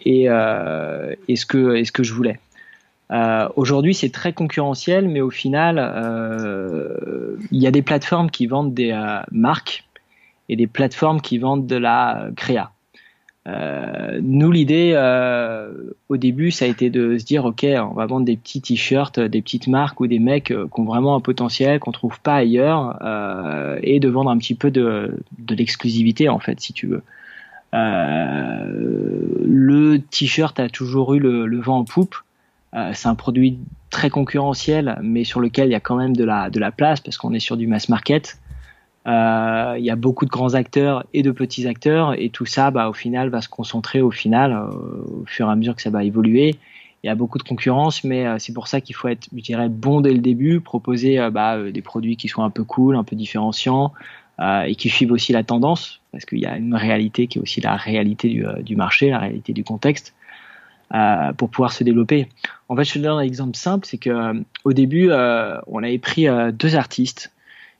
[0.04, 2.40] et, euh, et ce que et ce que je voulais.
[3.12, 8.46] Euh, Aujourd'hui, c'est très concurrentiel, mais au final, euh, il y a des plateformes qui
[8.46, 8.98] vendent des
[9.30, 9.84] marques
[10.48, 12.72] et des plateformes qui vendent de la créa.
[13.48, 15.72] Euh, nous, l'idée euh,
[16.08, 19.18] au début, ça a été de se dire, ok, on va vendre des petits t-shirts,
[19.18, 22.36] des petites marques ou des mecs euh, qui ont vraiment un potentiel qu'on trouve pas
[22.36, 26.86] ailleurs, euh, et de vendre un petit peu de, de l'exclusivité en fait, si tu
[26.86, 27.02] veux.
[27.74, 28.64] Euh,
[29.44, 32.16] le t-shirt a toujours eu le, le vent en poupe.
[32.94, 33.58] C'est un produit
[33.90, 37.00] très concurrentiel, mais sur lequel il y a quand même de la de la place
[37.00, 38.38] parce qu'on est sur du mass market.
[39.06, 42.70] Euh, il y a beaucoup de grands acteurs et de petits acteurs et tout ça,
[42.70, 45.82] bah, au final, va se concentrer au final, euh, au fur et à mesure que
[45.82, 46.54] ça va évoluer.
[47.02, 49.42] Il y a beaucoup de concurrence, mais euh, c'est pour ça qu'il faut être, je
[49.42, 53.04] dirais, bon dès le début, proposer bah, des produits qui soient un peu cool, un
[53.04, 53.92] peu différenciants
[54.66, 57.60] et qui suivent aussi la tendance, parce qu'il y a une réalité qui est aussi
[57.60, 60.14] la réalité du, du marché, la réalité du contexte.
[60.94, 62.28] Euh, pour pouvoir se développer.
[62.68, 65.98] En fait, je te donne un exemple simple, c'est que au début, euh, on avait
[65.98, 67.32] pris deux artistes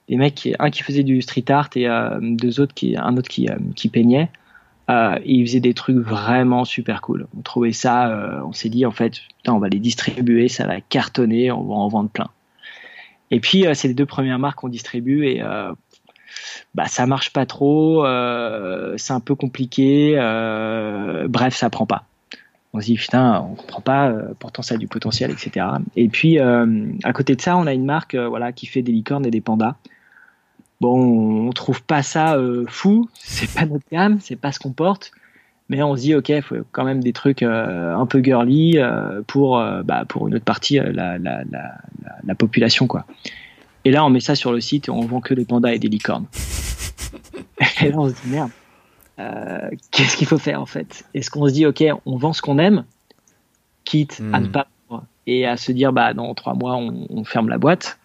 [0.08, 3.28] des mecs, un qui faisait du street art et euh, deux autres qui, un autre
[3.28, 4.30] qui, euh, qui peignait.
[4.90, 7.26] Euh, et ils faisaient des trucs vraiment super cool.
[7.38, 10.66] On trouvait ça, euh, on s'est dit en fait, putain, on va les distribuer, ça
[10.66, 12.28] va cartonner, on va en vendre plein.
[13.30, 15.42] Et puis c'est les deux premières marques qu'on distribue et
[16.74, 18.04] bah ça marche pas trop,
[18.98, 20.16] c'est un peu compliqué,
[21.30, 22.04] bref ça prend pas.
[22.74, 25.66] On se dit putain, on comprend pas, pourtant ça a du potentiel, etc.
[25.94, 29.26] Et puis à côté de ça, on a une marque voilà qui fait des licornes
[29.26, 29.76] et des pandas.
[30.82, 34.72] Bon, on trouve pas ça euh, fou, c'est pas notre gamme, c'est pas ce qu'on
[34.72, 35.12] porte,
[35.68, 39.22] mais on se dit ok, faut quand même des trucs euh, un peu girly euh,
[39.28, 41.78] pour bah, pour une autre partie la, la, la,
[42.24, 43.06] la, population quoi.
[43.84, 45.78] Et là, on met ça sur le site et on vend que des pandas et
[45.78, 46.26] des licornes.
[47.80, 48.50] et là, on se dit merde,
[49.90, 51.04] qu'est-ce qu'il faut faire en fait?
[51.14, 52.84] Est-ce qu'on se dit ok, on vend ce qu'on aime,
[53.84, 54.52] quitte à ne hmm.
[54.52, 54.68] pas
[55.26, 57.98] et à se dire bah dans trois mois on, on ferme la boîte,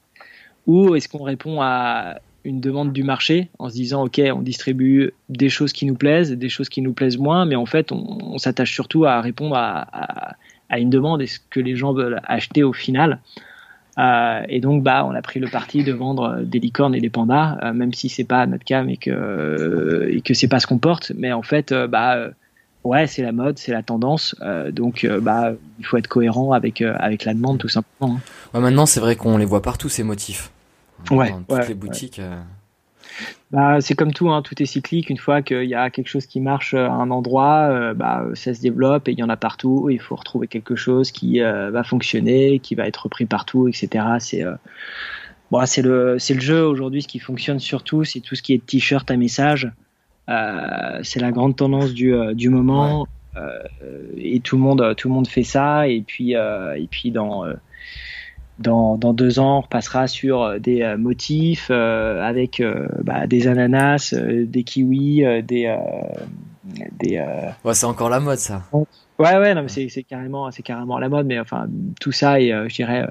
[0.68, 5.12] ou est-ce qu'on répond à une demande du marché en se disant ok on distribue
[5.30, 8.38] des choses qui nous plaisent des choses qui nous plaisent moins mais en fait on,
[8.38, 10.36] s'attache surtout à répondre à,
[10.78, 13.20] une demande et ce que les gens veulent acheter au final?
[13.98, 17.10] Euh, et donc bah on a pris le parti de vendre des licornes et des
[17.10, 20.68] pandas euh, même si c'est pas notre cas mais que et que c'est pas ce
[20.68, 22.30] qu'on porte mais en fait euh, bah
[22.84, 24.36] ouais c'est la mode c'est la tendance
[24.72, 28.20] donc bah il faut être cohérent avec avec la demande tout simplement
[28.54, 28.60] hein.
[28.60, 30.52] maintenant c'est vrai qu'on les voit partout ces motifs
[31.12, 32.20] ouais, dans toutes les boutiques.
[32.20, 32.42] Euh.
[33.52, 35.10] Bah, c'est comme tout, hein, tout est cyclique.
[35.10, 38.54] Une fois qu'il y a quelque chose qui marche à un endroit, euh, bah, ça
[38.54, 39.90] se développe et il y en a partout.
[39.90, 44.06] Il faut retrouver quelque chose qui euh, va fonctionner, qui va être repris partout, etc.
[44.20, 44.44] C'est
[45.52, 47.02] bon, c'est le c'est le jeu aujourd'hui.
[47.02, 49.72] Ce qui fonctionne surtout, c'est tout ce qui est t-shirt à message.
[50.28, 53.08] c'est la grande tendance du, du moment.
[54.18, 55.88] et tout le monde tout le monde fait ça.
[55.88, 57.46] Et puis et puis dans
[58.60, 62.62] dans, dans, deux ans, on repassera sur euh, des euh, motifs euh, avec
[63.04, 65.76] bah, des ananas, des kiwis, des.
[67.00, 67.26] des
[67.63, 68.63] ouais, c'est encore la mode, ça.
[68.72, 71.67] Ouais, ouais, non, mais c'est carrément, c'est carrément la mode, mais enfin,
[72.00, 73.08] tout ça est, je dirais,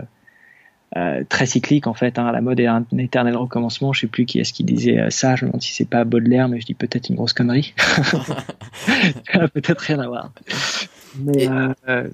[1.29, 2.19] très cyclique en fait.
[2.19, 2.31] Hein.
[2.33, 3.93] La mode est un, éternel recommencement.
[3.93, 5.37] Je sais plus qui est-ce qui disait ça.
[5.37, 7.75] Je me demande si c'est pas Baudelaire, mais je dis peut-être une grosse connerie.
[9.55, 10.33] peut-être rien à voir.
[11.19, 11.49] Mais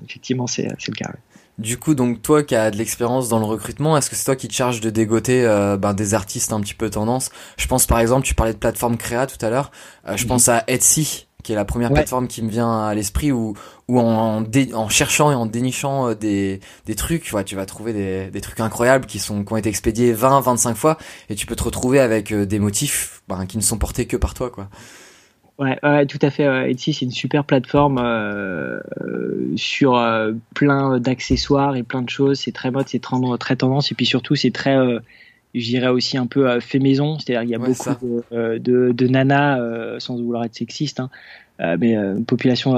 [0.04, 1.12] effectivement, c'est le cas.
[1.58, 4.36] Du coup, donc toi qui as de l'expérience dans le recrutement, est-ce que c'est toi
[4.36, 7.30] qui te charges de dégoter euh, ben, des artistes un petit peu tendance?
[7.58, 9.70] Je pense par exemple, tu parlais de plateforme créa tout à l'heure.
[10.08, 13.32] Euh, je pense à Etsy, qui est la première plateforme qui me vient à l'esprit
[13.32, 13.54] où,
[13.86, 18.30] où en, en cherchant et en dénichant euh, des, des trucs, tu vas trouver des,
[18.30, 20.96] des trucs incroyables qui sont qui ont été expédiés 20, 25 fois
[21.28, 24.32] et tu peux te retrouver avec des motifs ben, qui ne sont portés que par
[24.32, 24.68] toi, quoi.
[25.58, 26.70] Ouais, ouais, tout à fait.
[26.70, 28.80] Etsy, c'est une super plateforme euh,
[29.56, 32.40] sur euh, plein d'accessoires et plein de choses.
[32.40, 33.92] C'est très mode, c'est très, très tendance.
[33.92, 34.98] Et puis surtout, c'est très, euh,
[35.54, 37.18] je dirais aussi un peu fait maison.
[37.18, 39.58] C'est-à-dire qu'il y a beaucoup de, de, de, nanas,
[40.00, 41.10] sans vouloir être sexiste, hein,
[41.58, 42.74] mais une population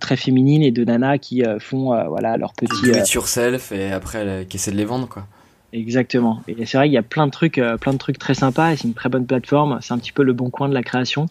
[0.00, 2.90] très féminine et de nanas qui font voilà leurs petits.
[2.90, 5.26] Do it yourself et après qui essaient de les vendre, quoi.
[5.72, 6.42] Exactement.
[6.48, 8.72] Et c'est vrai qu'il y a plein de trucs, plein de trucs très sympas.
[8.72, 9.78] Et c'est une très bonne plateforme.
[9.80, 11.28] C'est un petit peu le bon coin de la création.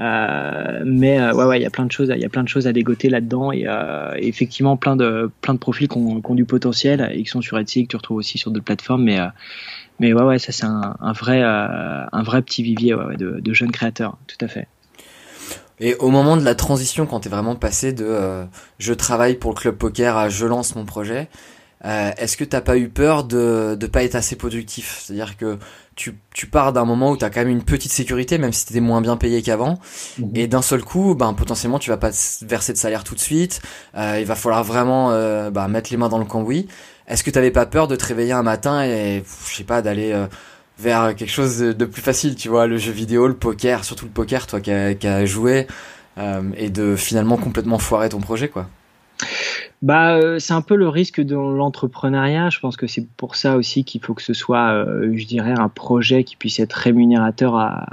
[0.00, 2.42] Euh, mais euh, ouais, ouais, il y a plein de choses, il y a plein
[2.42, 6.34] de choses à dégoter là-dedans et, euh, effectivement plein de plein de profils qui ont,
[6.34, 9.04] du potentiel et qui sont sur Etsy que tu retrouves aussi sur d'autres plateformes.
[9.04, 9.18] Mais
[9.98, 14.16] mais ouais, ouais, ça c'est un, vrai un vrai petit vivier de, de, jeunes créateurs,
[14.26, 14.68] tout à fait.
[15.80, 18.46] Et au moment de la transition, quand tu es vraiment passé de
[18.78, 21.28] je travaille pour le club poker à je lance mon projet,
[21.84, 25.02] euh, est-ce que t'as pas eu peur de ne pas être assez productif?
[25.02, 25.58] C'est-à-dire que
[26.00, 28.64] tu, tu pars d'un moment où tu as quand même une petite sécurité, même si
[28.64, 29.78] tu étais moins bien payé qu'avant,
[30.18, 30.30] mhm.
[30.34, 32.10] et d'un seul coup, ben potentiellement tu vas pas
[32.42, 33.60] verser de salaire tout de suite.
[33.96, 36.68] Euh, il va falloir vraiment euh, bah, mettre les mains dans le cambouis.
[37.06, 40.12] Est-ce que t'avais pas peur de te réveiller un matin et je sais pas d'aller
[40.12, 40.26] euh,
[40.78, 44.10] vers quelque chose de plus facile, tu vois, le jeu vidéo, le poker, surtout le
[44.10, 45.66] poker, toi qui as, qui as joué,
[46.56, 48.68] et de finalement complètement foirer ton projet, quoi?
[49.82, 52.50] Bah, euh, c'est un peu le risque de l'entrepreneuriat.
[52.50, 55.54] Je pense que c'est pour ça aussi qu'il faut que ce soit, euh, je dirais,
[55.56, 57.86] un projet qui puisse être rémunérateur à,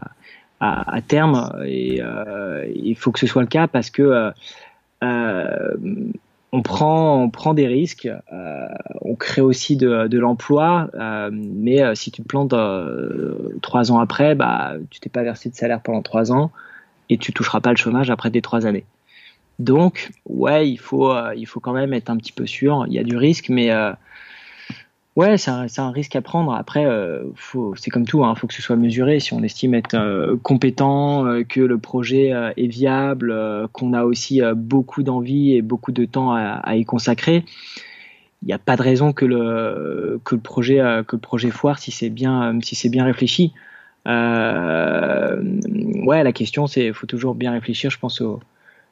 [1.07, 1.53] terme.
[1.65, 4.31] Et euh, il faut que ce soit le cas parce que
[6.51, 8.09] on prend, des risques.
[9.01, 10.89] on crée aussi de, de l'emploi,
[11.31, 12.55] mais si tu te plantes
[13.61, 16.51] trois ans après, bah, tu t'es pas versé de salaire pendant trois ans
[17.09, 18.85] et tu toucheras pas le chômage après des trois années.
[19.59, 22.85] Donc, ouais, il faut, euh, il faut quand même être un petit peu sûr.
[22.87, 23.91] Il y a du risque, mais euh,
[25.15, 26.53] ouais, c'est un, un, risque à prendre.
[26.53, 27.23] Après, euh,
[27.75, 29.19] c'est comme tout, il hein, faut que ce soit mesuré.
[29.19, 33.35] Si on estime être compétent, que le projet est viable,
[33.73, 37.43] qu'on a aussi beaucoup d'envie et beaucoup de temps à, y consacrer,
[38.43, 41.79] il n'y a pas de raison que le, que le projet, que le projet foire
[41.79, 43.53] si c'est bien, si bien réfléchi.
[44.05, 44.13] ouais,
[46.23, 48.39] la question, c'est, faut toujours bien réfléchir, je pense, au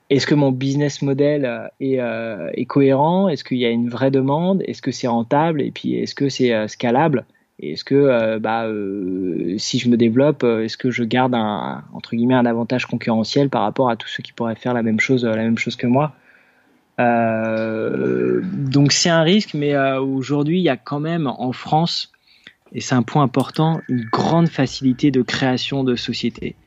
[0.10, 3.28] est-ce que mon business model euh, est, euh, est cohérent?
[3.28, 4.62] Est-ce qu'il y a une vraie demande?
[4.68, 5.62] Est-ce que c'est rentable?
[5.62, 7.26] Et puis est-ce que c'est euh, scalable?
[7.60, 8.68] Est-ce que bah,
[9.58, 13.62] si je me développe, est-ce que je garde un entre guillemets un avantage concurrentiel par
[13.62, 16.12] rapport à tous ceux qui pourraient faire la même chose, la même chose que moi?
[17.00, 22.12] Donc c'est un risque, mais aujourd'hui il y a quand même en France,
[22.74, 26.58] et c'est un point important, une grande facilité de création de sociétés.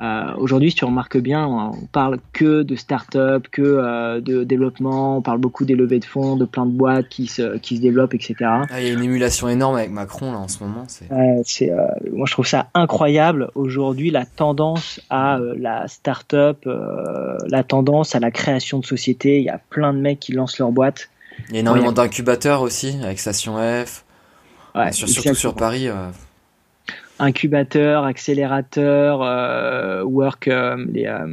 [0.00, 5.18] Euh, Aujourd'hui, si tu remarques bien, on parle que de start-up, que euh, de développement,
[5.18, 7.82] on parle beaucoup des levées de fonds, de plein de boîtes qui se, qui se
[7.82, 8.34] développent, etc.
[8.40, 10.84] Ah, il y a une émulation énorme avec Macron là en ce moment.
[10.86, 13.50] C'est, euh, moi, je trouve ça incroyable.
[13.56, 16.68] Aujourd'hui, la tendance à la start-up,
[17.48, 20.58] la tendance à la création de sociétés, il y a plein de mecs qui lancent
[20.58, 21.08] leur boîte.
[21.48, 24.04] Il y a énormément d'incubateurs aussi, avec Station F.
[24.74, 25.88] Ouais, surtout sur Paris
[27.18, 31.26] incubateur, accélérateur, euh, work, euh, les, euh,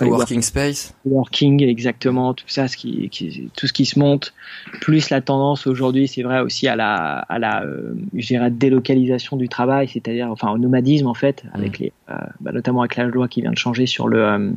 [0.00, 4.34] working space, working exactement, tout ça, ce qui, qui, tout ce qui se monte,
[4.80, 9.36] plus la tendance aujourd'hui, c'est vrai aussi à la, à la, euh, je dirais délocalisation
[9.36, 11.82] du travail, c'est-à-dire enfin au nomadisme en fait, avec mm.
[11.82, 14.52] les, euh, bah, notamment avec la loi qui vient de changer sur le,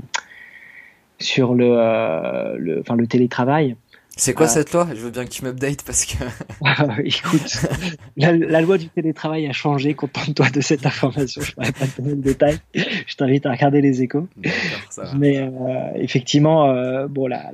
[1.20, 3.76] sur le, le, enfin le télétravail.
[4.20, 4.88] C'est quoi euh, cette loi?
[4.94, 6.18] Je veux bien que tu m'updates parce que.
[7.04, 7.66] Écoute,
[8.18, 9.94] la, loi du télétravail a changé.
[9.94, 11.42] Contente-toi de cette information.
[11.42, 12.60] Je ne pourrais pas te donner le détail.
[12.74, 14.28] Je t'invite à regarder les échos.
[15.16, 15.50] Mais euh,
[15.96, 17.52] effectivement, euh, bon, la,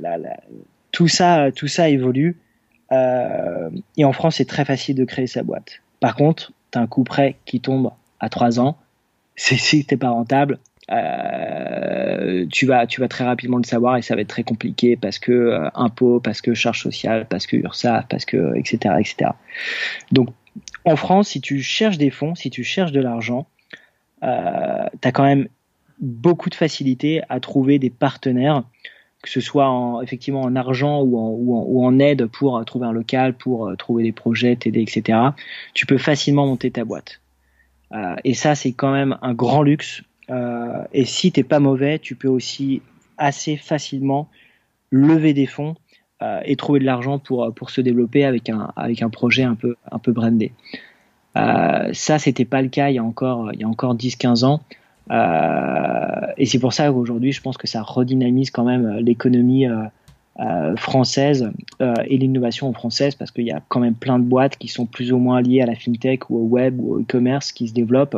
[0.92, 2.36] tout ça, tout ça évolue.
[2.92, 5.82] et en France, c'est très facile de créer sa boîte.
[6.00, 8.78] Par contre, tu as un coup prêt qui tombe à 3 ans.
[9.36, 10.60] C'est si t'es pas rentable,
[10.92, 14.96] euh, tu vas tu vas très rapidement le savoir et ça va être très compliqué
[14.96, 19.32] parce que euh, impôts, parce que charges sociales, parce que URSA, parce que etc etc.
[20.12, 20.30] Donc
[20.86, 23.48] en France, si tu cherches des fonds, si tu cherches de l'argent,
[24.24, 25.48] euh, tu as quand même
[26.00, 28.64] beaucoup de facilité à trouver des partenaires,
[29.24, 32.64] que ce soit en, effectivement en argent ou en, ou en, ou en aide pour
[32.64, 35.18] trouver un local, pour trouver des projets, t'aider, etc.
[35.74, 37.22] Tu peux facilement monter ta boîte.
[37.92, 42.00] Euh, et ça, c'est quand même un grand luxe euh, et si t'es pas mauvais,
[42.00, 42.82] tu peux aussi
[43.18, 44.28] assez facilement
[44.92, 45.76] lever des fonds
[46.44, 49.76] et trouver de l'argent pour pour se développer avec un avec un projet un peu
[49.92, 50.52] un peu brandé.
[51.36, 54.62] ça, c'était pas le cas il y a encore encore 10-15 ans.
[56.38, 59.68] et c'est pour ça qu'aujourd'hui, je pense que ça redynamise quand même l'économie
[60.38, 61.50] euh, française
[61.82, 64.86] euh, et l'innovation française parce qu'il y a quand même plein de boîtes qui sont
[64.86, 67.74] plus ou moins liées à la fintech ou au web ou au e-commerce qui se
[67.74, 68.18] développent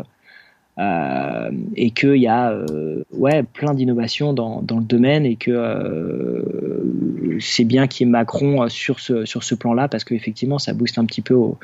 [0.79, 5.51] euh, et qu'il y a euh, ouais, plein d'innovations dans, dans, le domaine et que
[5.51, 10.73] euh, c'est bien qu'il y ait Macron sur ce, sur ce plan-là parce qu'effectivement ça
[10.73, 11.57] booste un petit peu au,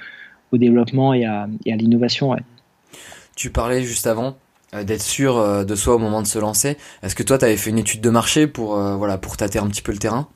[0.51, 2.31] au développement et à, et à l'innovation.
[2.31, 2.41] Ouais.
[3.35, 4.35] Tu parlais juste avant
[4.73, 6.77] d'être sûr de soi au moment de se lancer.
[7.03, 9.67] Est-ce que toi, tu avais fait une étude de marché pour, voilà, pour tâter un
[9.67, 10.27] petit peu le terrain?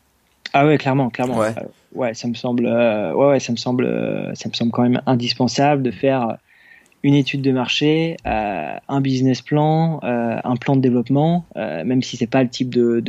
[0.54, 1.38] Ah ouais, clairement, clairement.
[1.38, 1.64] Ouais, euh,
[1.94, 4.84] ouais ça me semble, euh, ouais, ouais, ça me semble, euh, ça me semble quand
[4.84, 6.38] même indispensable de faire
[7.08, 12.44] une étude de marché, un business plan, un plan de développement, même si c'est pas
[12.44, 13.02] le type de,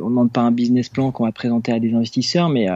[0.00, 2.68] on ne demande pas un business plan qu'on va présenter à des investisseurs, mais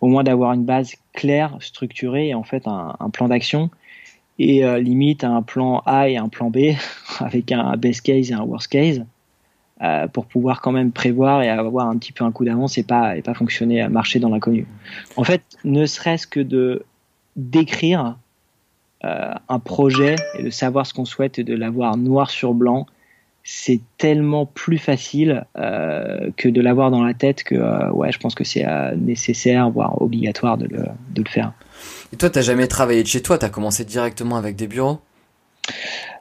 [0.00, 3.70] au moins d'avoir une base claire, structurée, et en fait un, un plan d'action
[4.38, 6.74] et limite un plan A et un plan B
[7.20, 9.04] avec un best case et un worst case
[9.82, 12.84] euh, pour pouvoir quand même prévoir et avoir un petit peu un coup d'avance et
[12.84, 14.68] pas et pas fonctionner à marcher dans l'inconnu.
[15.16, 16.84] En fait, ne serait-ce que de
[17.34, 18.10] d'écrire euh,
[19.48, 22.86] un projet et de savoir ce qu'on souhaite et de l'avoir noir sur blanc,
[23.44, 28.18] c'est tellement plus facile euh, que de l'avoir dans la tête que euh, ouais, je
[28.18, 31.52] pense que c'est euh, nécessaire voire obligatoire de le, de le faire.
[32.12, 35.00] Et toi, t'as jamais travaillé de chez toi T'as commencé directement avec des bureaux?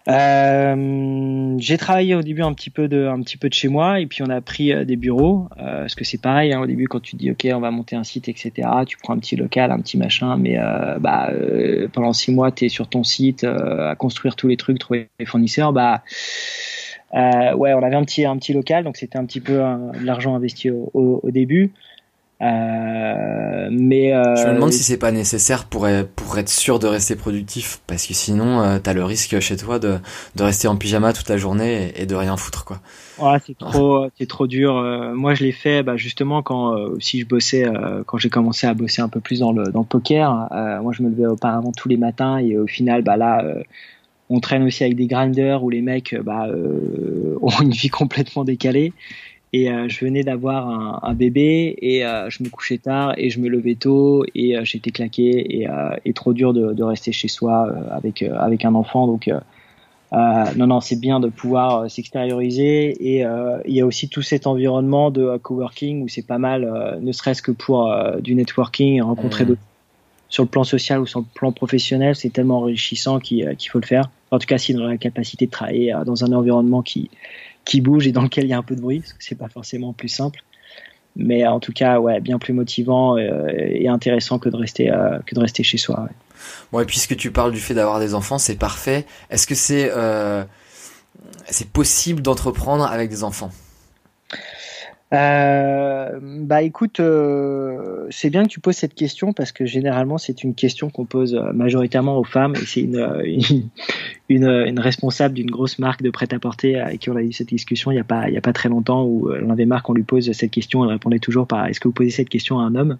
[0.10, 4.02] Euh, j'ai travaillé au début un petit peu de, un petit peu de chez moi
[4.02, 6.66] et puis on a pris euh, des bureaux euh, parce que c'est pareil hein, au
[6.66, 9.38] début quand tu dis ok on va monter un site etc tu prends un petit
[9.38, 11.32] local un petit machin mais euh, bah
[11.94, 15.26] pendant six mois tu es sur ton site à construire tous les trucs trouver les
[15.26, 16.04] fournisseurs bah
[17.14, 20.36] ouais on avait un petit un petit local donc c'était un petit peu de l'argent
[20.36, 21.72] investi au, au, au début
[22.44, 26.88] euh, mais euh, je me demande si c'est pas nécessaire pour pour être sûr de
[26.88, 29.98] rester productif parce que sinon euh, t'as le risque chez toi de
[30.36, 32.80] de rester en pyjama toute la journée et, de rien foutre quoi.
[33.20, 34.76] Ouais, c'est trop c'est trop dur.
[34.76, 37.66] Euh, moi je l'ai fait bah, justement quand si je bossais
[38.08, 40.50] quand j'ai commencé à bosser un peu plus dans le dans le poker.
[40.82, 43.42] moi je me levais auparavant tous les matins et au final bah là
[44.30, 46.48] on traîne aussi avec des grinders où les mecs bah,
[47.42, 48.92] ont une vie complètement décalée
[49.54, 53.30] et euh, je venais d'avoir un, un, bébé et euh, je me couchais tard et
[53.30, 55.68] je me levais tôt et euh, j'étais claqué et,
[56.06, 59.30] et, trop dur de, de, rester chez soi avec avec un enfant donc
[60.12, 63.26] non non c'est bien de pouvoir s'extérioriser et
[63.66, 67.42] il y a aussi tout cet environnement de coworking où c'est pas mal ne serait-ce
[67.42, 67.92] que pour
[68.22, 69.48] du networking rencontrer mmh.
[69.48, 69.62] d'autres
[70.30, 73.86] sur le plan social ou sur le plan professionnel, c'est tellement enrichissant qu'il faut le
[73.86, 74.10] faire.
[74.32, 77.12] En tout cas, si a la capacité de travailler dans un environnement qui,
[77.66, 79.36] qui bouge et dans lequel il y a un peu de bruit, parce que c'est
[79.36, 80.44] pas forcément plus simple.
[81.16, 85.20] Mais en tout cas, ouais, bien plus motivant euh, et intéressant que de rester euh,
[85.26, 86.10] que de rester chez soi.
[86.72, 89.06] Bon, et puisque tu parles du fait d'avoir des enfants, c'est parfait.
[89.30, 90.44] Est-ce que c'est euh,
[91.50, 93.52] c'est possible d'entreprendre avec des enfants?
[95.14, 100.44] Euh, bah écoute, euh, c'est bien que tu poses cette question parce que généralement c'est
[100.44, 103.70] une question qu'on pose euh, majoritairement aux femmes et c'est une, une,
[104.30, 107.92] une, une, responsable d'une grosse marque de prêt-à-porter avec qui on a eu cette discussion
[107.92, 110.04] il n'y a, pas, il a pas très longtemps où l'un des marques on lui
[110.04, 112.76] pose cette question, elle répondait toujours par est-ce que vous posez cette question à un
[112.76, 112.98] homme?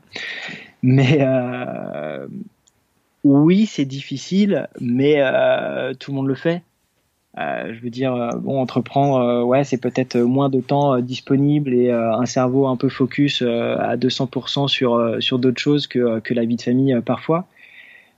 [0.84, 2.28] Mais euh,
[3.24, 6.62] oui, c'est difficile, mais euh, tout le monde le fait.
[7.40, 11.74] Euh, je veux dire, euh, bon, entreprendre, euh, ouais, c'est peut-être moins de temps disponible
[11.74, 16.46] et un cerveau un peu focus à 200% sur sur d'autres choses que que la
[16.46, 17.48] vie de famille parfois.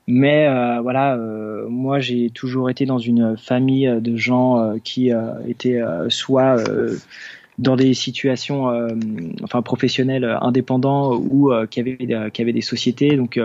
[0.08, 0.48] Mais
[0.82, 1.18] voilà,
[1.70, 5.12] moi j'ai toujours été dans une famille de gens qui
[5.48, 6.58] étaient soit
[7.58, 8.70] dans des situations,
[9.44, 11.98] enfin professionnelles indépendants ou qui avaient
[12.32, 13.40] qui avaient des sociétés, donc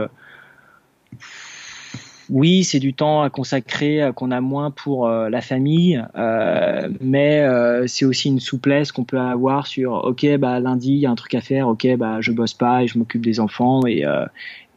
[2.30, 6.88] oui, c'est du temps à consacrer euh, qu'on a moins pour euh, la famille, euh,
[7.00, 7.44] mais
[7.88, 11.14] c'est aussi une souplesse qu'on peut avoir sur ok bah lundi il y a un
[11.14, 14.04] truc à faire, ok bah je bosse pas et je m'occupe des enfants et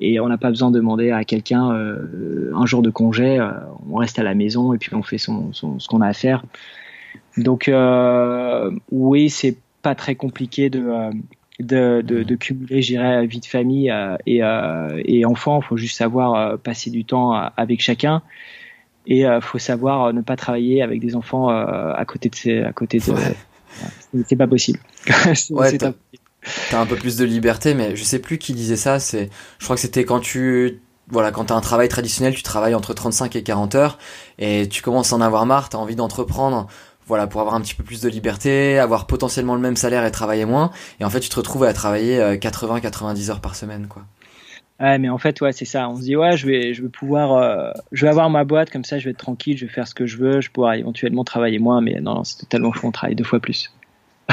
[0.01, 3.39] et on n'a pas besoin de demander à quelqu'un un jour de congé,
[3.89, 6.13] on reste à la maison et puis on fait son, son ce qu'on a à
[6.13, 6.43] faire.
[7.37, 7.71] Donc
[8.91, 11.11] oui, c'est pas très compliqué de
[11.59, 15.61] de, de, de cumuler, j'irais, vie de famille euh, et, euh, et enfant.
[15.61, 18.21] Il faut juste savoir euh, passer du temps avec chacun.
[19.05, 22.71] Et il faut savoir ne pas travailler avec des enfants à côté de ses, à
[22.71, 23.13] côté de.
[24.25, 24.79] C'est pas possible.
[25.49, 25.91] ouais, t'as
[26.71, 28.99] as un peu plus de liberté, mais je sais plus qui disait ça.
[28.99, 29.29] C'est,
[29.59, 30.79] je crois que c'était quand tu
[31.09, 33.97] voilà, quand tu as un travail traditionnel, tu travailles entre 35 et 40 heures
[34.39, 36.67] et tu commences à en avoir marre, tu as envie d'entreprendre
[37.07, 40.11] voilà, pour avoir un petit peu plus de liberté, avoir potentiellement le même salaire et
[40.11, 40.71] travailler moins.
[40.99, 44.03] Et en fait, tu te retrouves à travailler 80-90 heures par semaine, quoi.
[44.79, 45.87] Ouais, mais en fait, ouais, c'est ça.
[45.87, 48.69] On se dit, ouais, je vais, je vais pouvoir, euh, je vais avoir ma boîte,
[48.69, 50.79] comme ça, je vais être tranquille, je vais faire ce que je veux, je pourrai
[50.79, 53.71] éventuellement travailler moins, mais non, non c'est totalement faux, on travaille deux fois plus.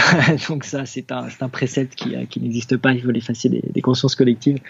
[0.49, 2.93] Donc ça, c'est un, un précepte qui, euh, qui n'existe pas.
[2.93, 4.59] Il faut l'effacer des, des consciences collectives.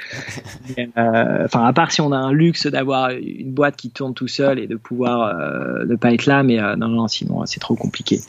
[0.96, 4.28] Euh, enfin, à part si on a un luxe d'avoir une boîte qui tourne tout
[4.28, 7.60] seul et de pouvoir euh, ne pas être là, mais euh, non, non, sinon c'est
[7.60, 8.20] trop compliqué.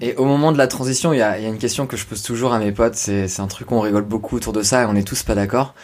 [0.00, 1.96] Et, et, au moment de la transition, il y a, y a, une question que
[1.96, 2.94] je pose toujours à mes potes.
[2.94, 5.74] C'est, un truc qu'on rigole beaucoup autour de ça et on est tous pas d'accord.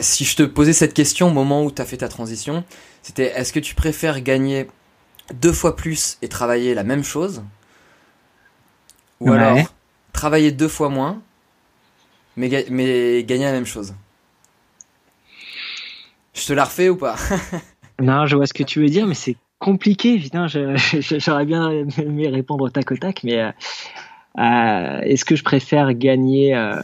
[0.00, 2.64] Si je te posais cette question au moment où tu as fait ta transition,
[3.02, 4.66] c'était est-ce que tu préfères gagner
[5.40, 7.42] deux fois plus et travailler la même chose
[9.20, 9.38] ou ouais.
[9.38, 9.72] alors
[10.12, 11.20] travailler deux fois moins,
[12.36, 13.94] mais, ga mais gagner la même chose.
[16.34, 17.16] Je te la refais ou pas?
[18.00, 20.22] Non, je vois ce que tu veux dire, mais c'est compliqué.
[21.18, 23.50] J'aurais bien aimé répondre tac au tac, mais euh,
[24.38, 26.80] euh, est-ce que je préfère gagner euh,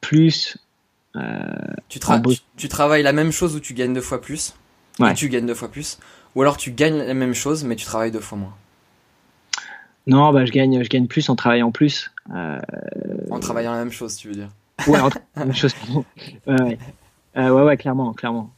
[0.00, 0.58] plus
[1.88, 4.56] tu, tra tu, tu, travailles la même chose ou tu gagnes deux fois plus?
[4.98, 5.14] Ouais.
[5.14, 5.98] tu gagnes deux fois plus
[6.34, 8.54] Ou alors tu gagnes la même chose, mais tu travailles deux fois moins
[10.06, 12.12] non, bah, je gagne, je gagne plus en travaillant plus.
[12.34, 12.58] Euh...
[13.30, 14.48] En travaillant la même chose, tu veux dire
[14.86, 15.74] Ouais, en la même chose.
[16.46, 16.78] Ouais, ouais.
[17.36, 18.50] Euh, ouais, ouais, clairement, clairement.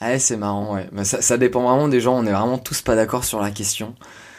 [0.00, 0.88] Ah, c'est marrant, ouais.
[0.92, 2.16] Bah, ça, ça, dépend vraiment des gens.
[2.16, 3.94] On est vraiment tous pas d'accord sur la question.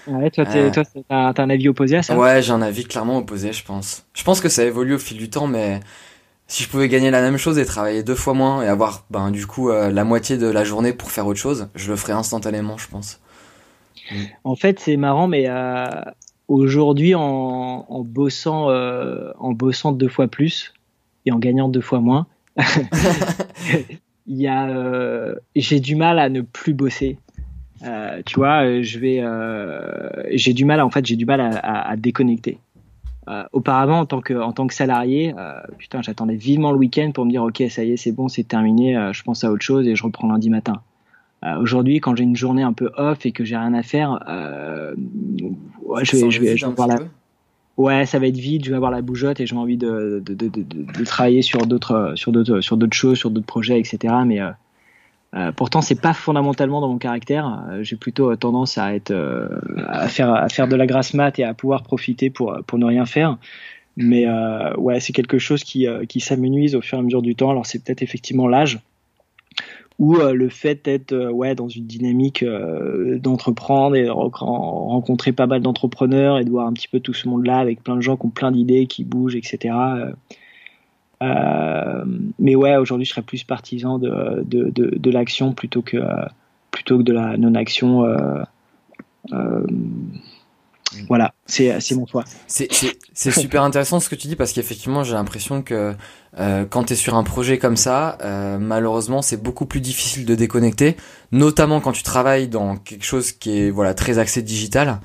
[0.07, 0.71] Ouais, toi, euh...
[0.71, 2.17] toi, t'as un avis opposé à ça?
[2.17, 4.05] Ouais, j'ai un avis clairement opposé, je pense.
[4.13, 5.79] Je pense que ça évolue au fil du temps, mais
[6.47, 9.31] si je pouvais gagner la même chose et travailler deux fois moins et avoir, ben,
[9.31, 12.13] du coup, euh, la moitié de la journée pour faire autre chose, je le ferais
[12.13, 13.19] instantanément, je pense.
[14.43, 15.85] En fait, c'est marrant, mais euh,
[16.49, 20.73] aujourd'hui en, en bossant euh, en bossant deux fois plus
[21.25, 22.27] et en gagnant deux fois moins
[24.27, 27.17] il y a euh, j'ai du mal à ne plus bosser.
[27.83, 29.23] Euh, tu vois je vais
[30.37, 32.57] j'ai du mal en fait j'ai du mal à, à, à déconnecter.
[33.53, 35.35] Auparavant en tant que en tant que salarié
[35.77, 38.43] putain j'attendais vivement le week-end pour me dire ok ça y est c'est bon c'est
[38.43, 40.73] terminé je pense à autre chose et je reprends lundi matin.
[40.73, 40.88] euh,
[41.59, 44.93] Aujourd'hui, quand j'ai une journée un peu off et que j'ai rien à faire, euh,
[45.83, 46.99] ouais, je vais, je vais, je vais voir la.
[47.77, 48.65] Ouais, ça va être vide.
[48.65, 52.11] Je vais avoir la bougeotte et j'ai envie de, de, de, de, travailler sur d'autres,
[52.15, 54.13] sur d'autres, sur d'autres choses, sur d'autres projets, etc.
[54.25, 54.49] Mais euh,
[55.33, 57.63] euh, pourtant, c'est pas fondamentalement dans mon caractère.
[57.69, 59.47] Euh, j'ai plutôt tendance à être, euh,
[59.87, 62.85] à faire, à faire de la grasse mat et à pouvoir profiter pour pour ne
[62.85, 63.37] rien faire.
[63.95, 67.35] Mais euh, ouais, c'est quelque chose qui qui s'amenuise au fur et à mesure du
[67.35, 67.49] temps.
[67.49, 68.79] Alors c'est peut-être effectivement l'âge
[69.99, 75.33] ou euh, le fait d'être euh, ouais dans une dynamique euh, d'entreprendre et de rencontrer
[75.33, 78.01] pas mal d'entrepreneurs et de voir un petit peu tout ce monde-là avec plein de
[78.01, 79.75] gens qui ont plein d'idées, qui bougent, etc.
[81.21, 82.05] Euh,
[82.39, 85.97] mais ouais, aujourd'hui, je serais plus partisan de, de, de, de l'action plutôt que
[86.71, 88.05] plutôt que de la non-action.
[91.07, 92.23] Voilà, c'est mon choix.
[92.47, 95.95] C'est super intéressant ce que tu dis parce qu'effectivement, j'ai l'impression que
[96.37, 100.25] euh, quand tu es sur un projet comme ça, euh, malheureusement, c'est beaucoup plus difficile
[100.25, 100.95] de déconnecter,
[101.31, 104.99] notamment quand tu travailles dans quelque chose qui est voilà très axé digital.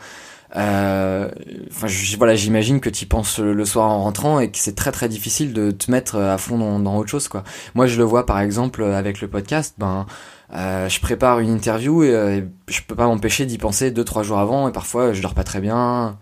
[0.56, 1.28] Euh,
[1.70, 1.86] enfin,
[2.16, 5.52] voilà, j'imagine que tu penses le soir en rentrant et que c'est très très difficile
[5.52, 7.42] de te mettre à fond dans, dans, autre chose, quoi.
[7.74, 9.74] Moi, je le vois par exemple avec le podcast.
[9.78, 10.06] Ben,
[10.54, 14.22] euh, je prépare une interview et euh, je peux pas m'empêcher d'y penser deux trois
[14.22, 16.16] jours avant et parfois je dors pas très bien.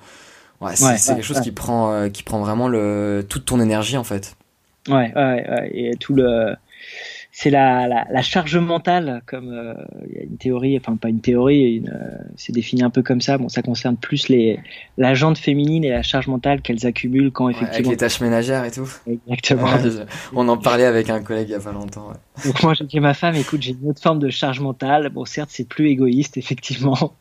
[0.60, 3.60] Ouais, c'est ouais, ouais, quelque chose qui prend euh, qui prend vraiment le toute ton
[3.60, 4.36] énergie en fait.
[4.88, 6.54] Ouais, ouais, ouais, et tout le
[7.34, 9.72] c'est la, la, la, charge mentale, comme euh,
[10.06, 13.02] il y a une théorie, enfin pas une théorie, une, euh, c'est défini un peu
[13.02, 13.38] comme ça.
[13.38, 14.60] Bon, ça concerne plus les
[14.98, 17.72] la jante féminine et la charge mentale qu'elles accumulent quand effectivement.
[17.72, 18.86] Ouais, avec les tâches ménagères et tout.
[19.06, 19.66] Exactement.
[20.34, 22.08] on en parlait avec un collègue il y a pas longtemps.
[22.08, 22.44] Ouais.
[22.44, 25.08] Donc moi j'ai dit à ma femme, écoute, j'ai une autre forme de charge mentale.
[25.08, 27.14] Bon, certes c'est plus égoïste effectivement,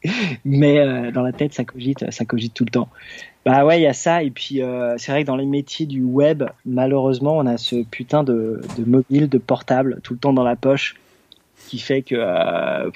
[0.44, 2.90] mais euh, dans la tête ça cogite, ça cogite tout le temps.
[3.46, 4.24] Bah ouais, il y a ça.
[4.24, 7.84] Et puis, euh, c'est vrai que dans les métiers du web, malheureusement, on a ce
[7.84, 10.96] putain de, de mobile, de portable, tout le temps dans la poche,
[11.68, 12.92] qui fait que, euh,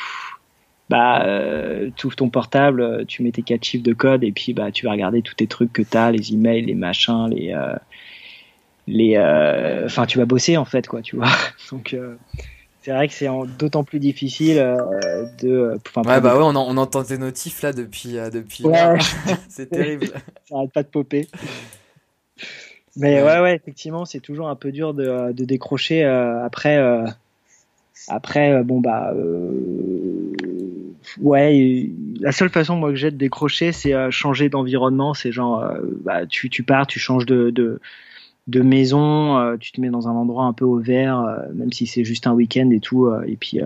[0.89, 4.53] bah, euh, tu ouvres ton portable, tu mets tes quatre chiffres de code, et puis,
[4.53, 7.75] bah, tu vas regarder tous tes trucs que t'as, les emails, les machins, les, euh,
[8.85, 11.29] les, euh, enfin, tu vas bosser en fait, quoi, tu vois.
[11.71, 11.95] Donc,
[12.85, 13.27] c'est vrai que c'est
[13.57, 15.79] d'autant plus difficile euh, de.
[15.95, 18.19] ouais, bah ouais, on, en, on entend tes notifs là depuis.
[18.19, 18.99] Euh, depuis ouais.
[19.49, 20.09] c'est terrible.
[20.47, 21.27] Ça arrête pas de popper.
[22.95, 26.79] Mais ouais, ouais, ouais effectivement, c'est toujours un peu dur de, de décrocher euh, après.
[28.07, 29.15] après, bon, bah.
[31.19, 35.15] ouais, la seule façon moi que j'ai de décrocher, c'est changer d'environnement.
[35.15, 35.67] C'est genre,
[36.03, 37.81] bah, tu, tu pars, tu changes de, de
[38.47, 41.71] de maison, euh, tu te mets dans un endroit un peu au vert, euh, même
[41.71, 43.59] si c'est juste un week-end et tout, euh, et puis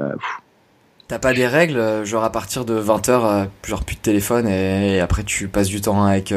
[1.07, 4.99] T'as pas des règles, genre à partir de 20h, euh, genre plus de téléphone et,
[4.99, 6.33] après tu passes du temps avec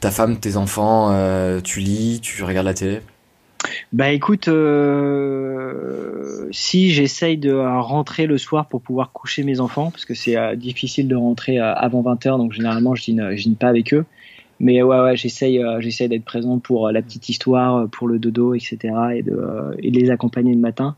[0.00, 1.10] ta femme, tes enfants,
[1.62, 3.00] tu lis, tu regardes la télé?
[3.92, 10.04] Bah écoute, euh, si j'essaye de rentrer le soir pour pouvoir coucher mes enfants, parce
[10.04, 13.94] que c'est difficile de rentrer avant 20h, donc généralement je dîne, je dîne pas avec
[13.94, 14.04] eux.
[14.60, 18.06] Mais ouais, ouais, j'essaye, euh, j'essaye d'être présent pour euh, la petite histoire, euh, pour
[18.06, 18.78] le dodo, etc.
[19.14, 20.96] et de, et de les accompagner le matin.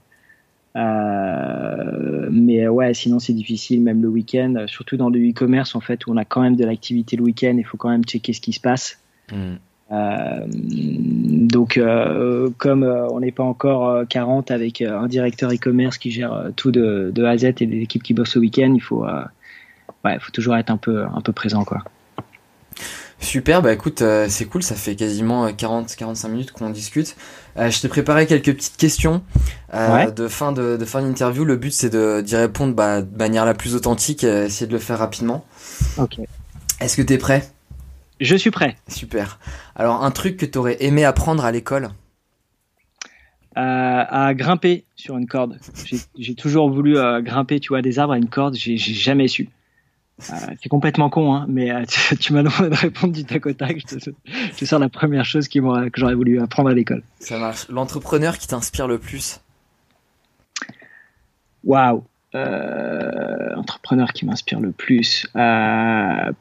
[0.74, 6.06] Euh, mais ouais, sinon c'est difficile, même le week-end, surtout dans le e-commerce en fait,
[6.06, 8.40] où on a quand même de l'activité le week-end, il faut quand même checker ce
[8.40, 8.98] qui se passe.
[9.92, 16.10] Euh, donc, euh, comme on n'est pas encore euh, 40 avec un directeur e-commerce qui
[16.10, 18.80] gère tout de, de A à Z et des équipes qui bossent au week-end, il
[18.82, 19.04] faut,
[20.04, 21.84] ouais, faut toujours être un peu, un peu présent, quoi.
[23.22, 27.14] Super, bah écoute, euh, c'est cool, ça fait quasiment 40-45 minutes qu'on discute.
[27.56, 29.22] Euh, je t'ai préparé quelques petites questions
[29.74, 30.12] euh, Ouais.
[30.12, 31.44] de fin de, de fin d'interview.
[31.44, 34.72] Le but c'est de d'y répondre bah, de manière la plus authentique, et essayer de
[34.72, 35.44] le faire rapidement.
[35.98, 36.18] Ok.
[36.80, 37.48] Est-ce que t'es prêt?
[38.20, 38.76] Je suis prêt.
[38.88, 39.38] Super.
[39.76, 41.90] Alors un truc que t'aurais aimé apprendre à l'école?
[43.56, 45.58] Euh, à grimper sur une corde.
[46.18, 48.54] J'ai- toujours voulu euh, grimper, tu vois, des arbres à une corde.
[48.56, 49.48] J'ai jamais su.
[50.20, 53.44] Euh, c'est complètement con, hein, mais euh, tu, tu m'as demandé de répondre du tac
[53.46, 53.78] au tac.
[53.78, 57.02] Je te, je te sors la première chose qui que j'aurais voulu apprendre à l'école.
[57.18, 57.68] Ça marche.
[57.68, 59.40] L'entrepreneur qui t'inspire le plus?
[61.64, 62.04] Waouh.
[62.34, 65.26] Euh, entrepreneur qui m'inspire le plus.
[65.36, 66.32] Euh,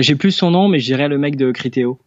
[0.00, 1.98] J'ai plus son nom, mais je dirais le mec de Critéo.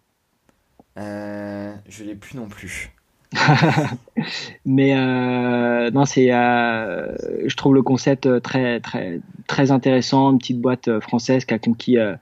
[0.97, 2.94] Je l'ai plus non plus.
[4.65, 7.15] Mais euh, non, c'est, euh,
[7.45, 10.31] je trouve le concept très très très intéressant.
[10.31, 12.15] Une petite boîte euh, française qui a conquis euh,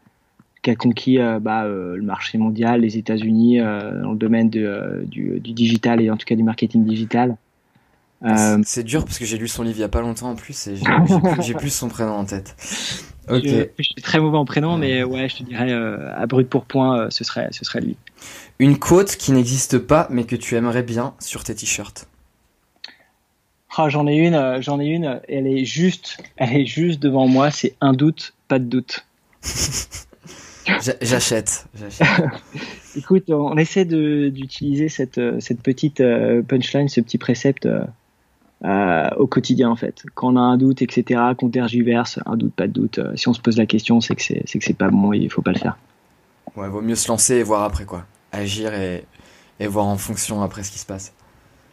[0.62, 4.50] qui a conquis euh, bah, euh, le marché mondial, les États-Unis euh, dans le domaine
[4.50, 7.36] de, euh, du, du digital et en tout cas du marketing digital.
[8.24, 10.36] Euh, C'est- dur parce que j'ai lu son livre il y a pas longtemps en
[10.36, 12.56] plus et j'ai j'ai plus, j'ai plus son prénom en tête.
[13.30, 16.50] Je, je suis très mauvais en prénom, mais ouais, je te dirais euh, à brut
[16.50, 17.96] pour point, euh, ce serait ce serait lui.
[18.60, 22.08] Une quote qui n'existe pas mais que tu aimerais bien sur tes t-shirts.
[23.76, 25.20] Ah, j'en ai une, euh, j'en ai une.
[25.28, 27.50] Elle est juste, elle est juste devant moi.
[27.50, 29.06] C'est un doute, pas de doute.
[30.82, 31.66] J'a- J'achète.
[32.96, 36.04] Écoute, on essaie de- d'utiliser cette, cette petite
[36.48, 37.68] punchline, ce petit précepte
[38.66, 40.04] euh, au quotidien en fait.
[40.16, 43.00] Quand on a un doute, etc., qu'on tergiverse, un doute, pas de doute.
[43.00, 45.30] euh, si on se pose la question, c'est que c'est que c'est pas bon il
[45.30, 45.78] faut pas le faire.
[46.56, 48.06] Ouais, vaut mieux se lancer et voir après quoi.
[48.32, 49.06] Agir et,
[49.60, 51.14] et voir en fonction après ce qui se passe.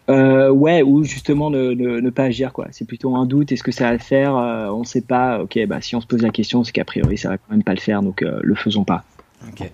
[0.08, 2.66] Euh, ouais, ou justement ne, ne, ne pas agir quoi.
[2.72, 3.52] C'est plutôt un doute.
[3.52, 5.40] Est-ce que ça va le faire On sait pas.
[5.40, 7.62] Ok, bah si on se pose la question, c'est qu'a priori ça va quand même
[7.62, 9.04] pas le faire, donc le faisons pas.
[9.48, 9.70] Ok.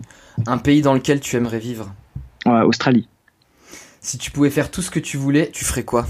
[0.46, 1.94] Un pays dans lequel tu aimerais vivre?
[2.44, 3.08] Australie.
[4.00, 6.06] Si tu pouvais faire tout ce que tu voulais, tu ferais quoi?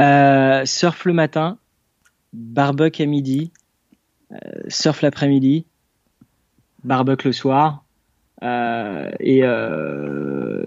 [0.00, 1.58] Euh, surf le matin,
[2.32, 3.52] barbecue à midi,
[4.32, 4.36] euh,
[4.68, 5.66] surf l'après-midi,
[6.82, 7.84] barbecue le soir,
[8.42, 9.42] euh, et,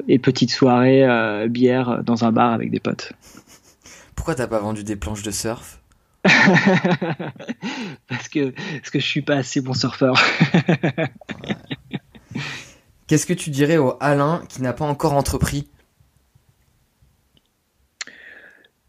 [0.07, 3.13] et petite soirée bière dans un bar avec des potes.
[4.15, 5.81] Pourquoi t'as pas vendu des planches de surf?
[8.07, 10.15] Parce que parce que je suis pas assez bon surfeur.
[13.07, 15.69] Qu'est-ce que tu dirais au Alain qui n'a pas encore entrepris?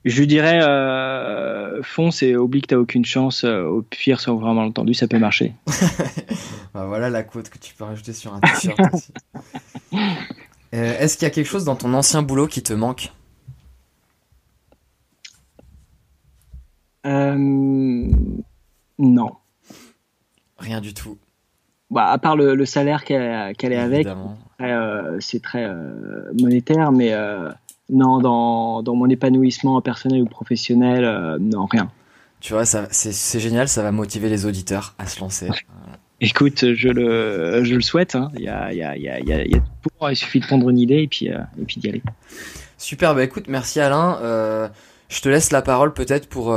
[0.08, 3.44] Je lui dirais euh, fonce et oublie que t'as aucune chance.
[3.44, 5.52] euh, au pire, sans vraiment entendu, ça peut marcher.
[6.74, 8.78] Bah, Voilà la quote que tu peux rajouter sur un t-shirt.
[10.74, 13.10] Euh, Est-ce qu'il y a quelque chose dans ton ancien boulot qui te manque?
[17.06, 17.34] Euh,
[18.98, 19.30] non.
[20.58, 21.16] Rien du tout.
[21.90, 24.06] Bah, à part le, le salaire qu'elle est avec,
[25.20, 25.66] c'est très
[26.38, 27.14] monétaire, mais
[27.90, 31.90] non, dans, dans mon épanouissement personnel ou professionnel, euh, non, rien.
[32.40, 35.48] Tu vois, c'est, génial, ça va motiver les auditeurs à se lancer.
[36.20, 38.14] Écoute, je le, je le souhaite.
[38.16, 38.30] hein.
[38.34, 39.58] Il y, a, il y, a, il y, a, il y a- il y a
[39.82, 42.02] tout pour, il suffit de prendre une idée et puis, euh, et puis d'y aller.
[42.76, 44.18] Super, bah écoute, merci Alain.
[44.22, 44.68] Euh,
[45.08, 46.54] je te laisse la parole peut-être pour,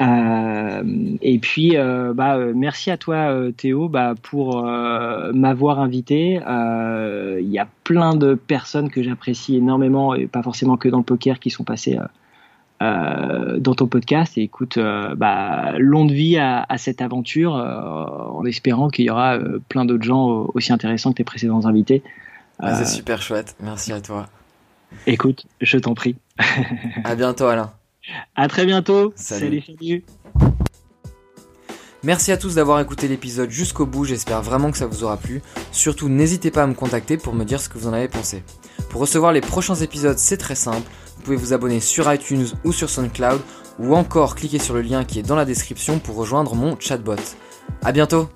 [0.00, 0.82] Euh,
[1.20, 6.40] et puis, euh, bah, euh, merci à toi, Théo, bah, pour m'avoir invité.
[7.38, 11.04] Il y a plein de personnes que j'apprécie énormément, et pas forcément que dans le
[11.04, 11.98] poker, qui sont passées
[12.80, 14.38] dans ton podcast.
[14.38, 14.78] Et écoute,
[15.16, 19.38] bah, longue vie à, à cette aventure, en espérant qu'il y aura
[19.68, 22.02] plein d'autres gens aussi intéressants que tes précédents invités.
[22.58, 23.56] Ah, c'est super chouette.
[23.60, 24.26] Merci à toi.
[25.06, 26.16] Écoute, je t'en prie.
[27.04, 27.72] à bientôt, Alain.
[28.34, 29.12] À très bientôt.
[29.16, 29.62] Salut.
[32.02, 35.42] Merci à tous d'avoir écouté l'épisode jusqu'au bout, j'espère vraiment que ça vous aura plu.
[35.70, 38.42] Surtout n'hésitez pas à me contacter pour me dire ce que vous en avez pensé.
[38.88, 42.72] Pour recevoir les prochains épisodes, c'est très simple, vous pouvez vous abonner sur iTunes ou
[42.72, 43.42] sur SoundCloud
[43.78, 47.16] ou encore cliquer sur le lien qui est dans la description pour rejoindre mon chatbot.
[47.82, 48.30] A bientôt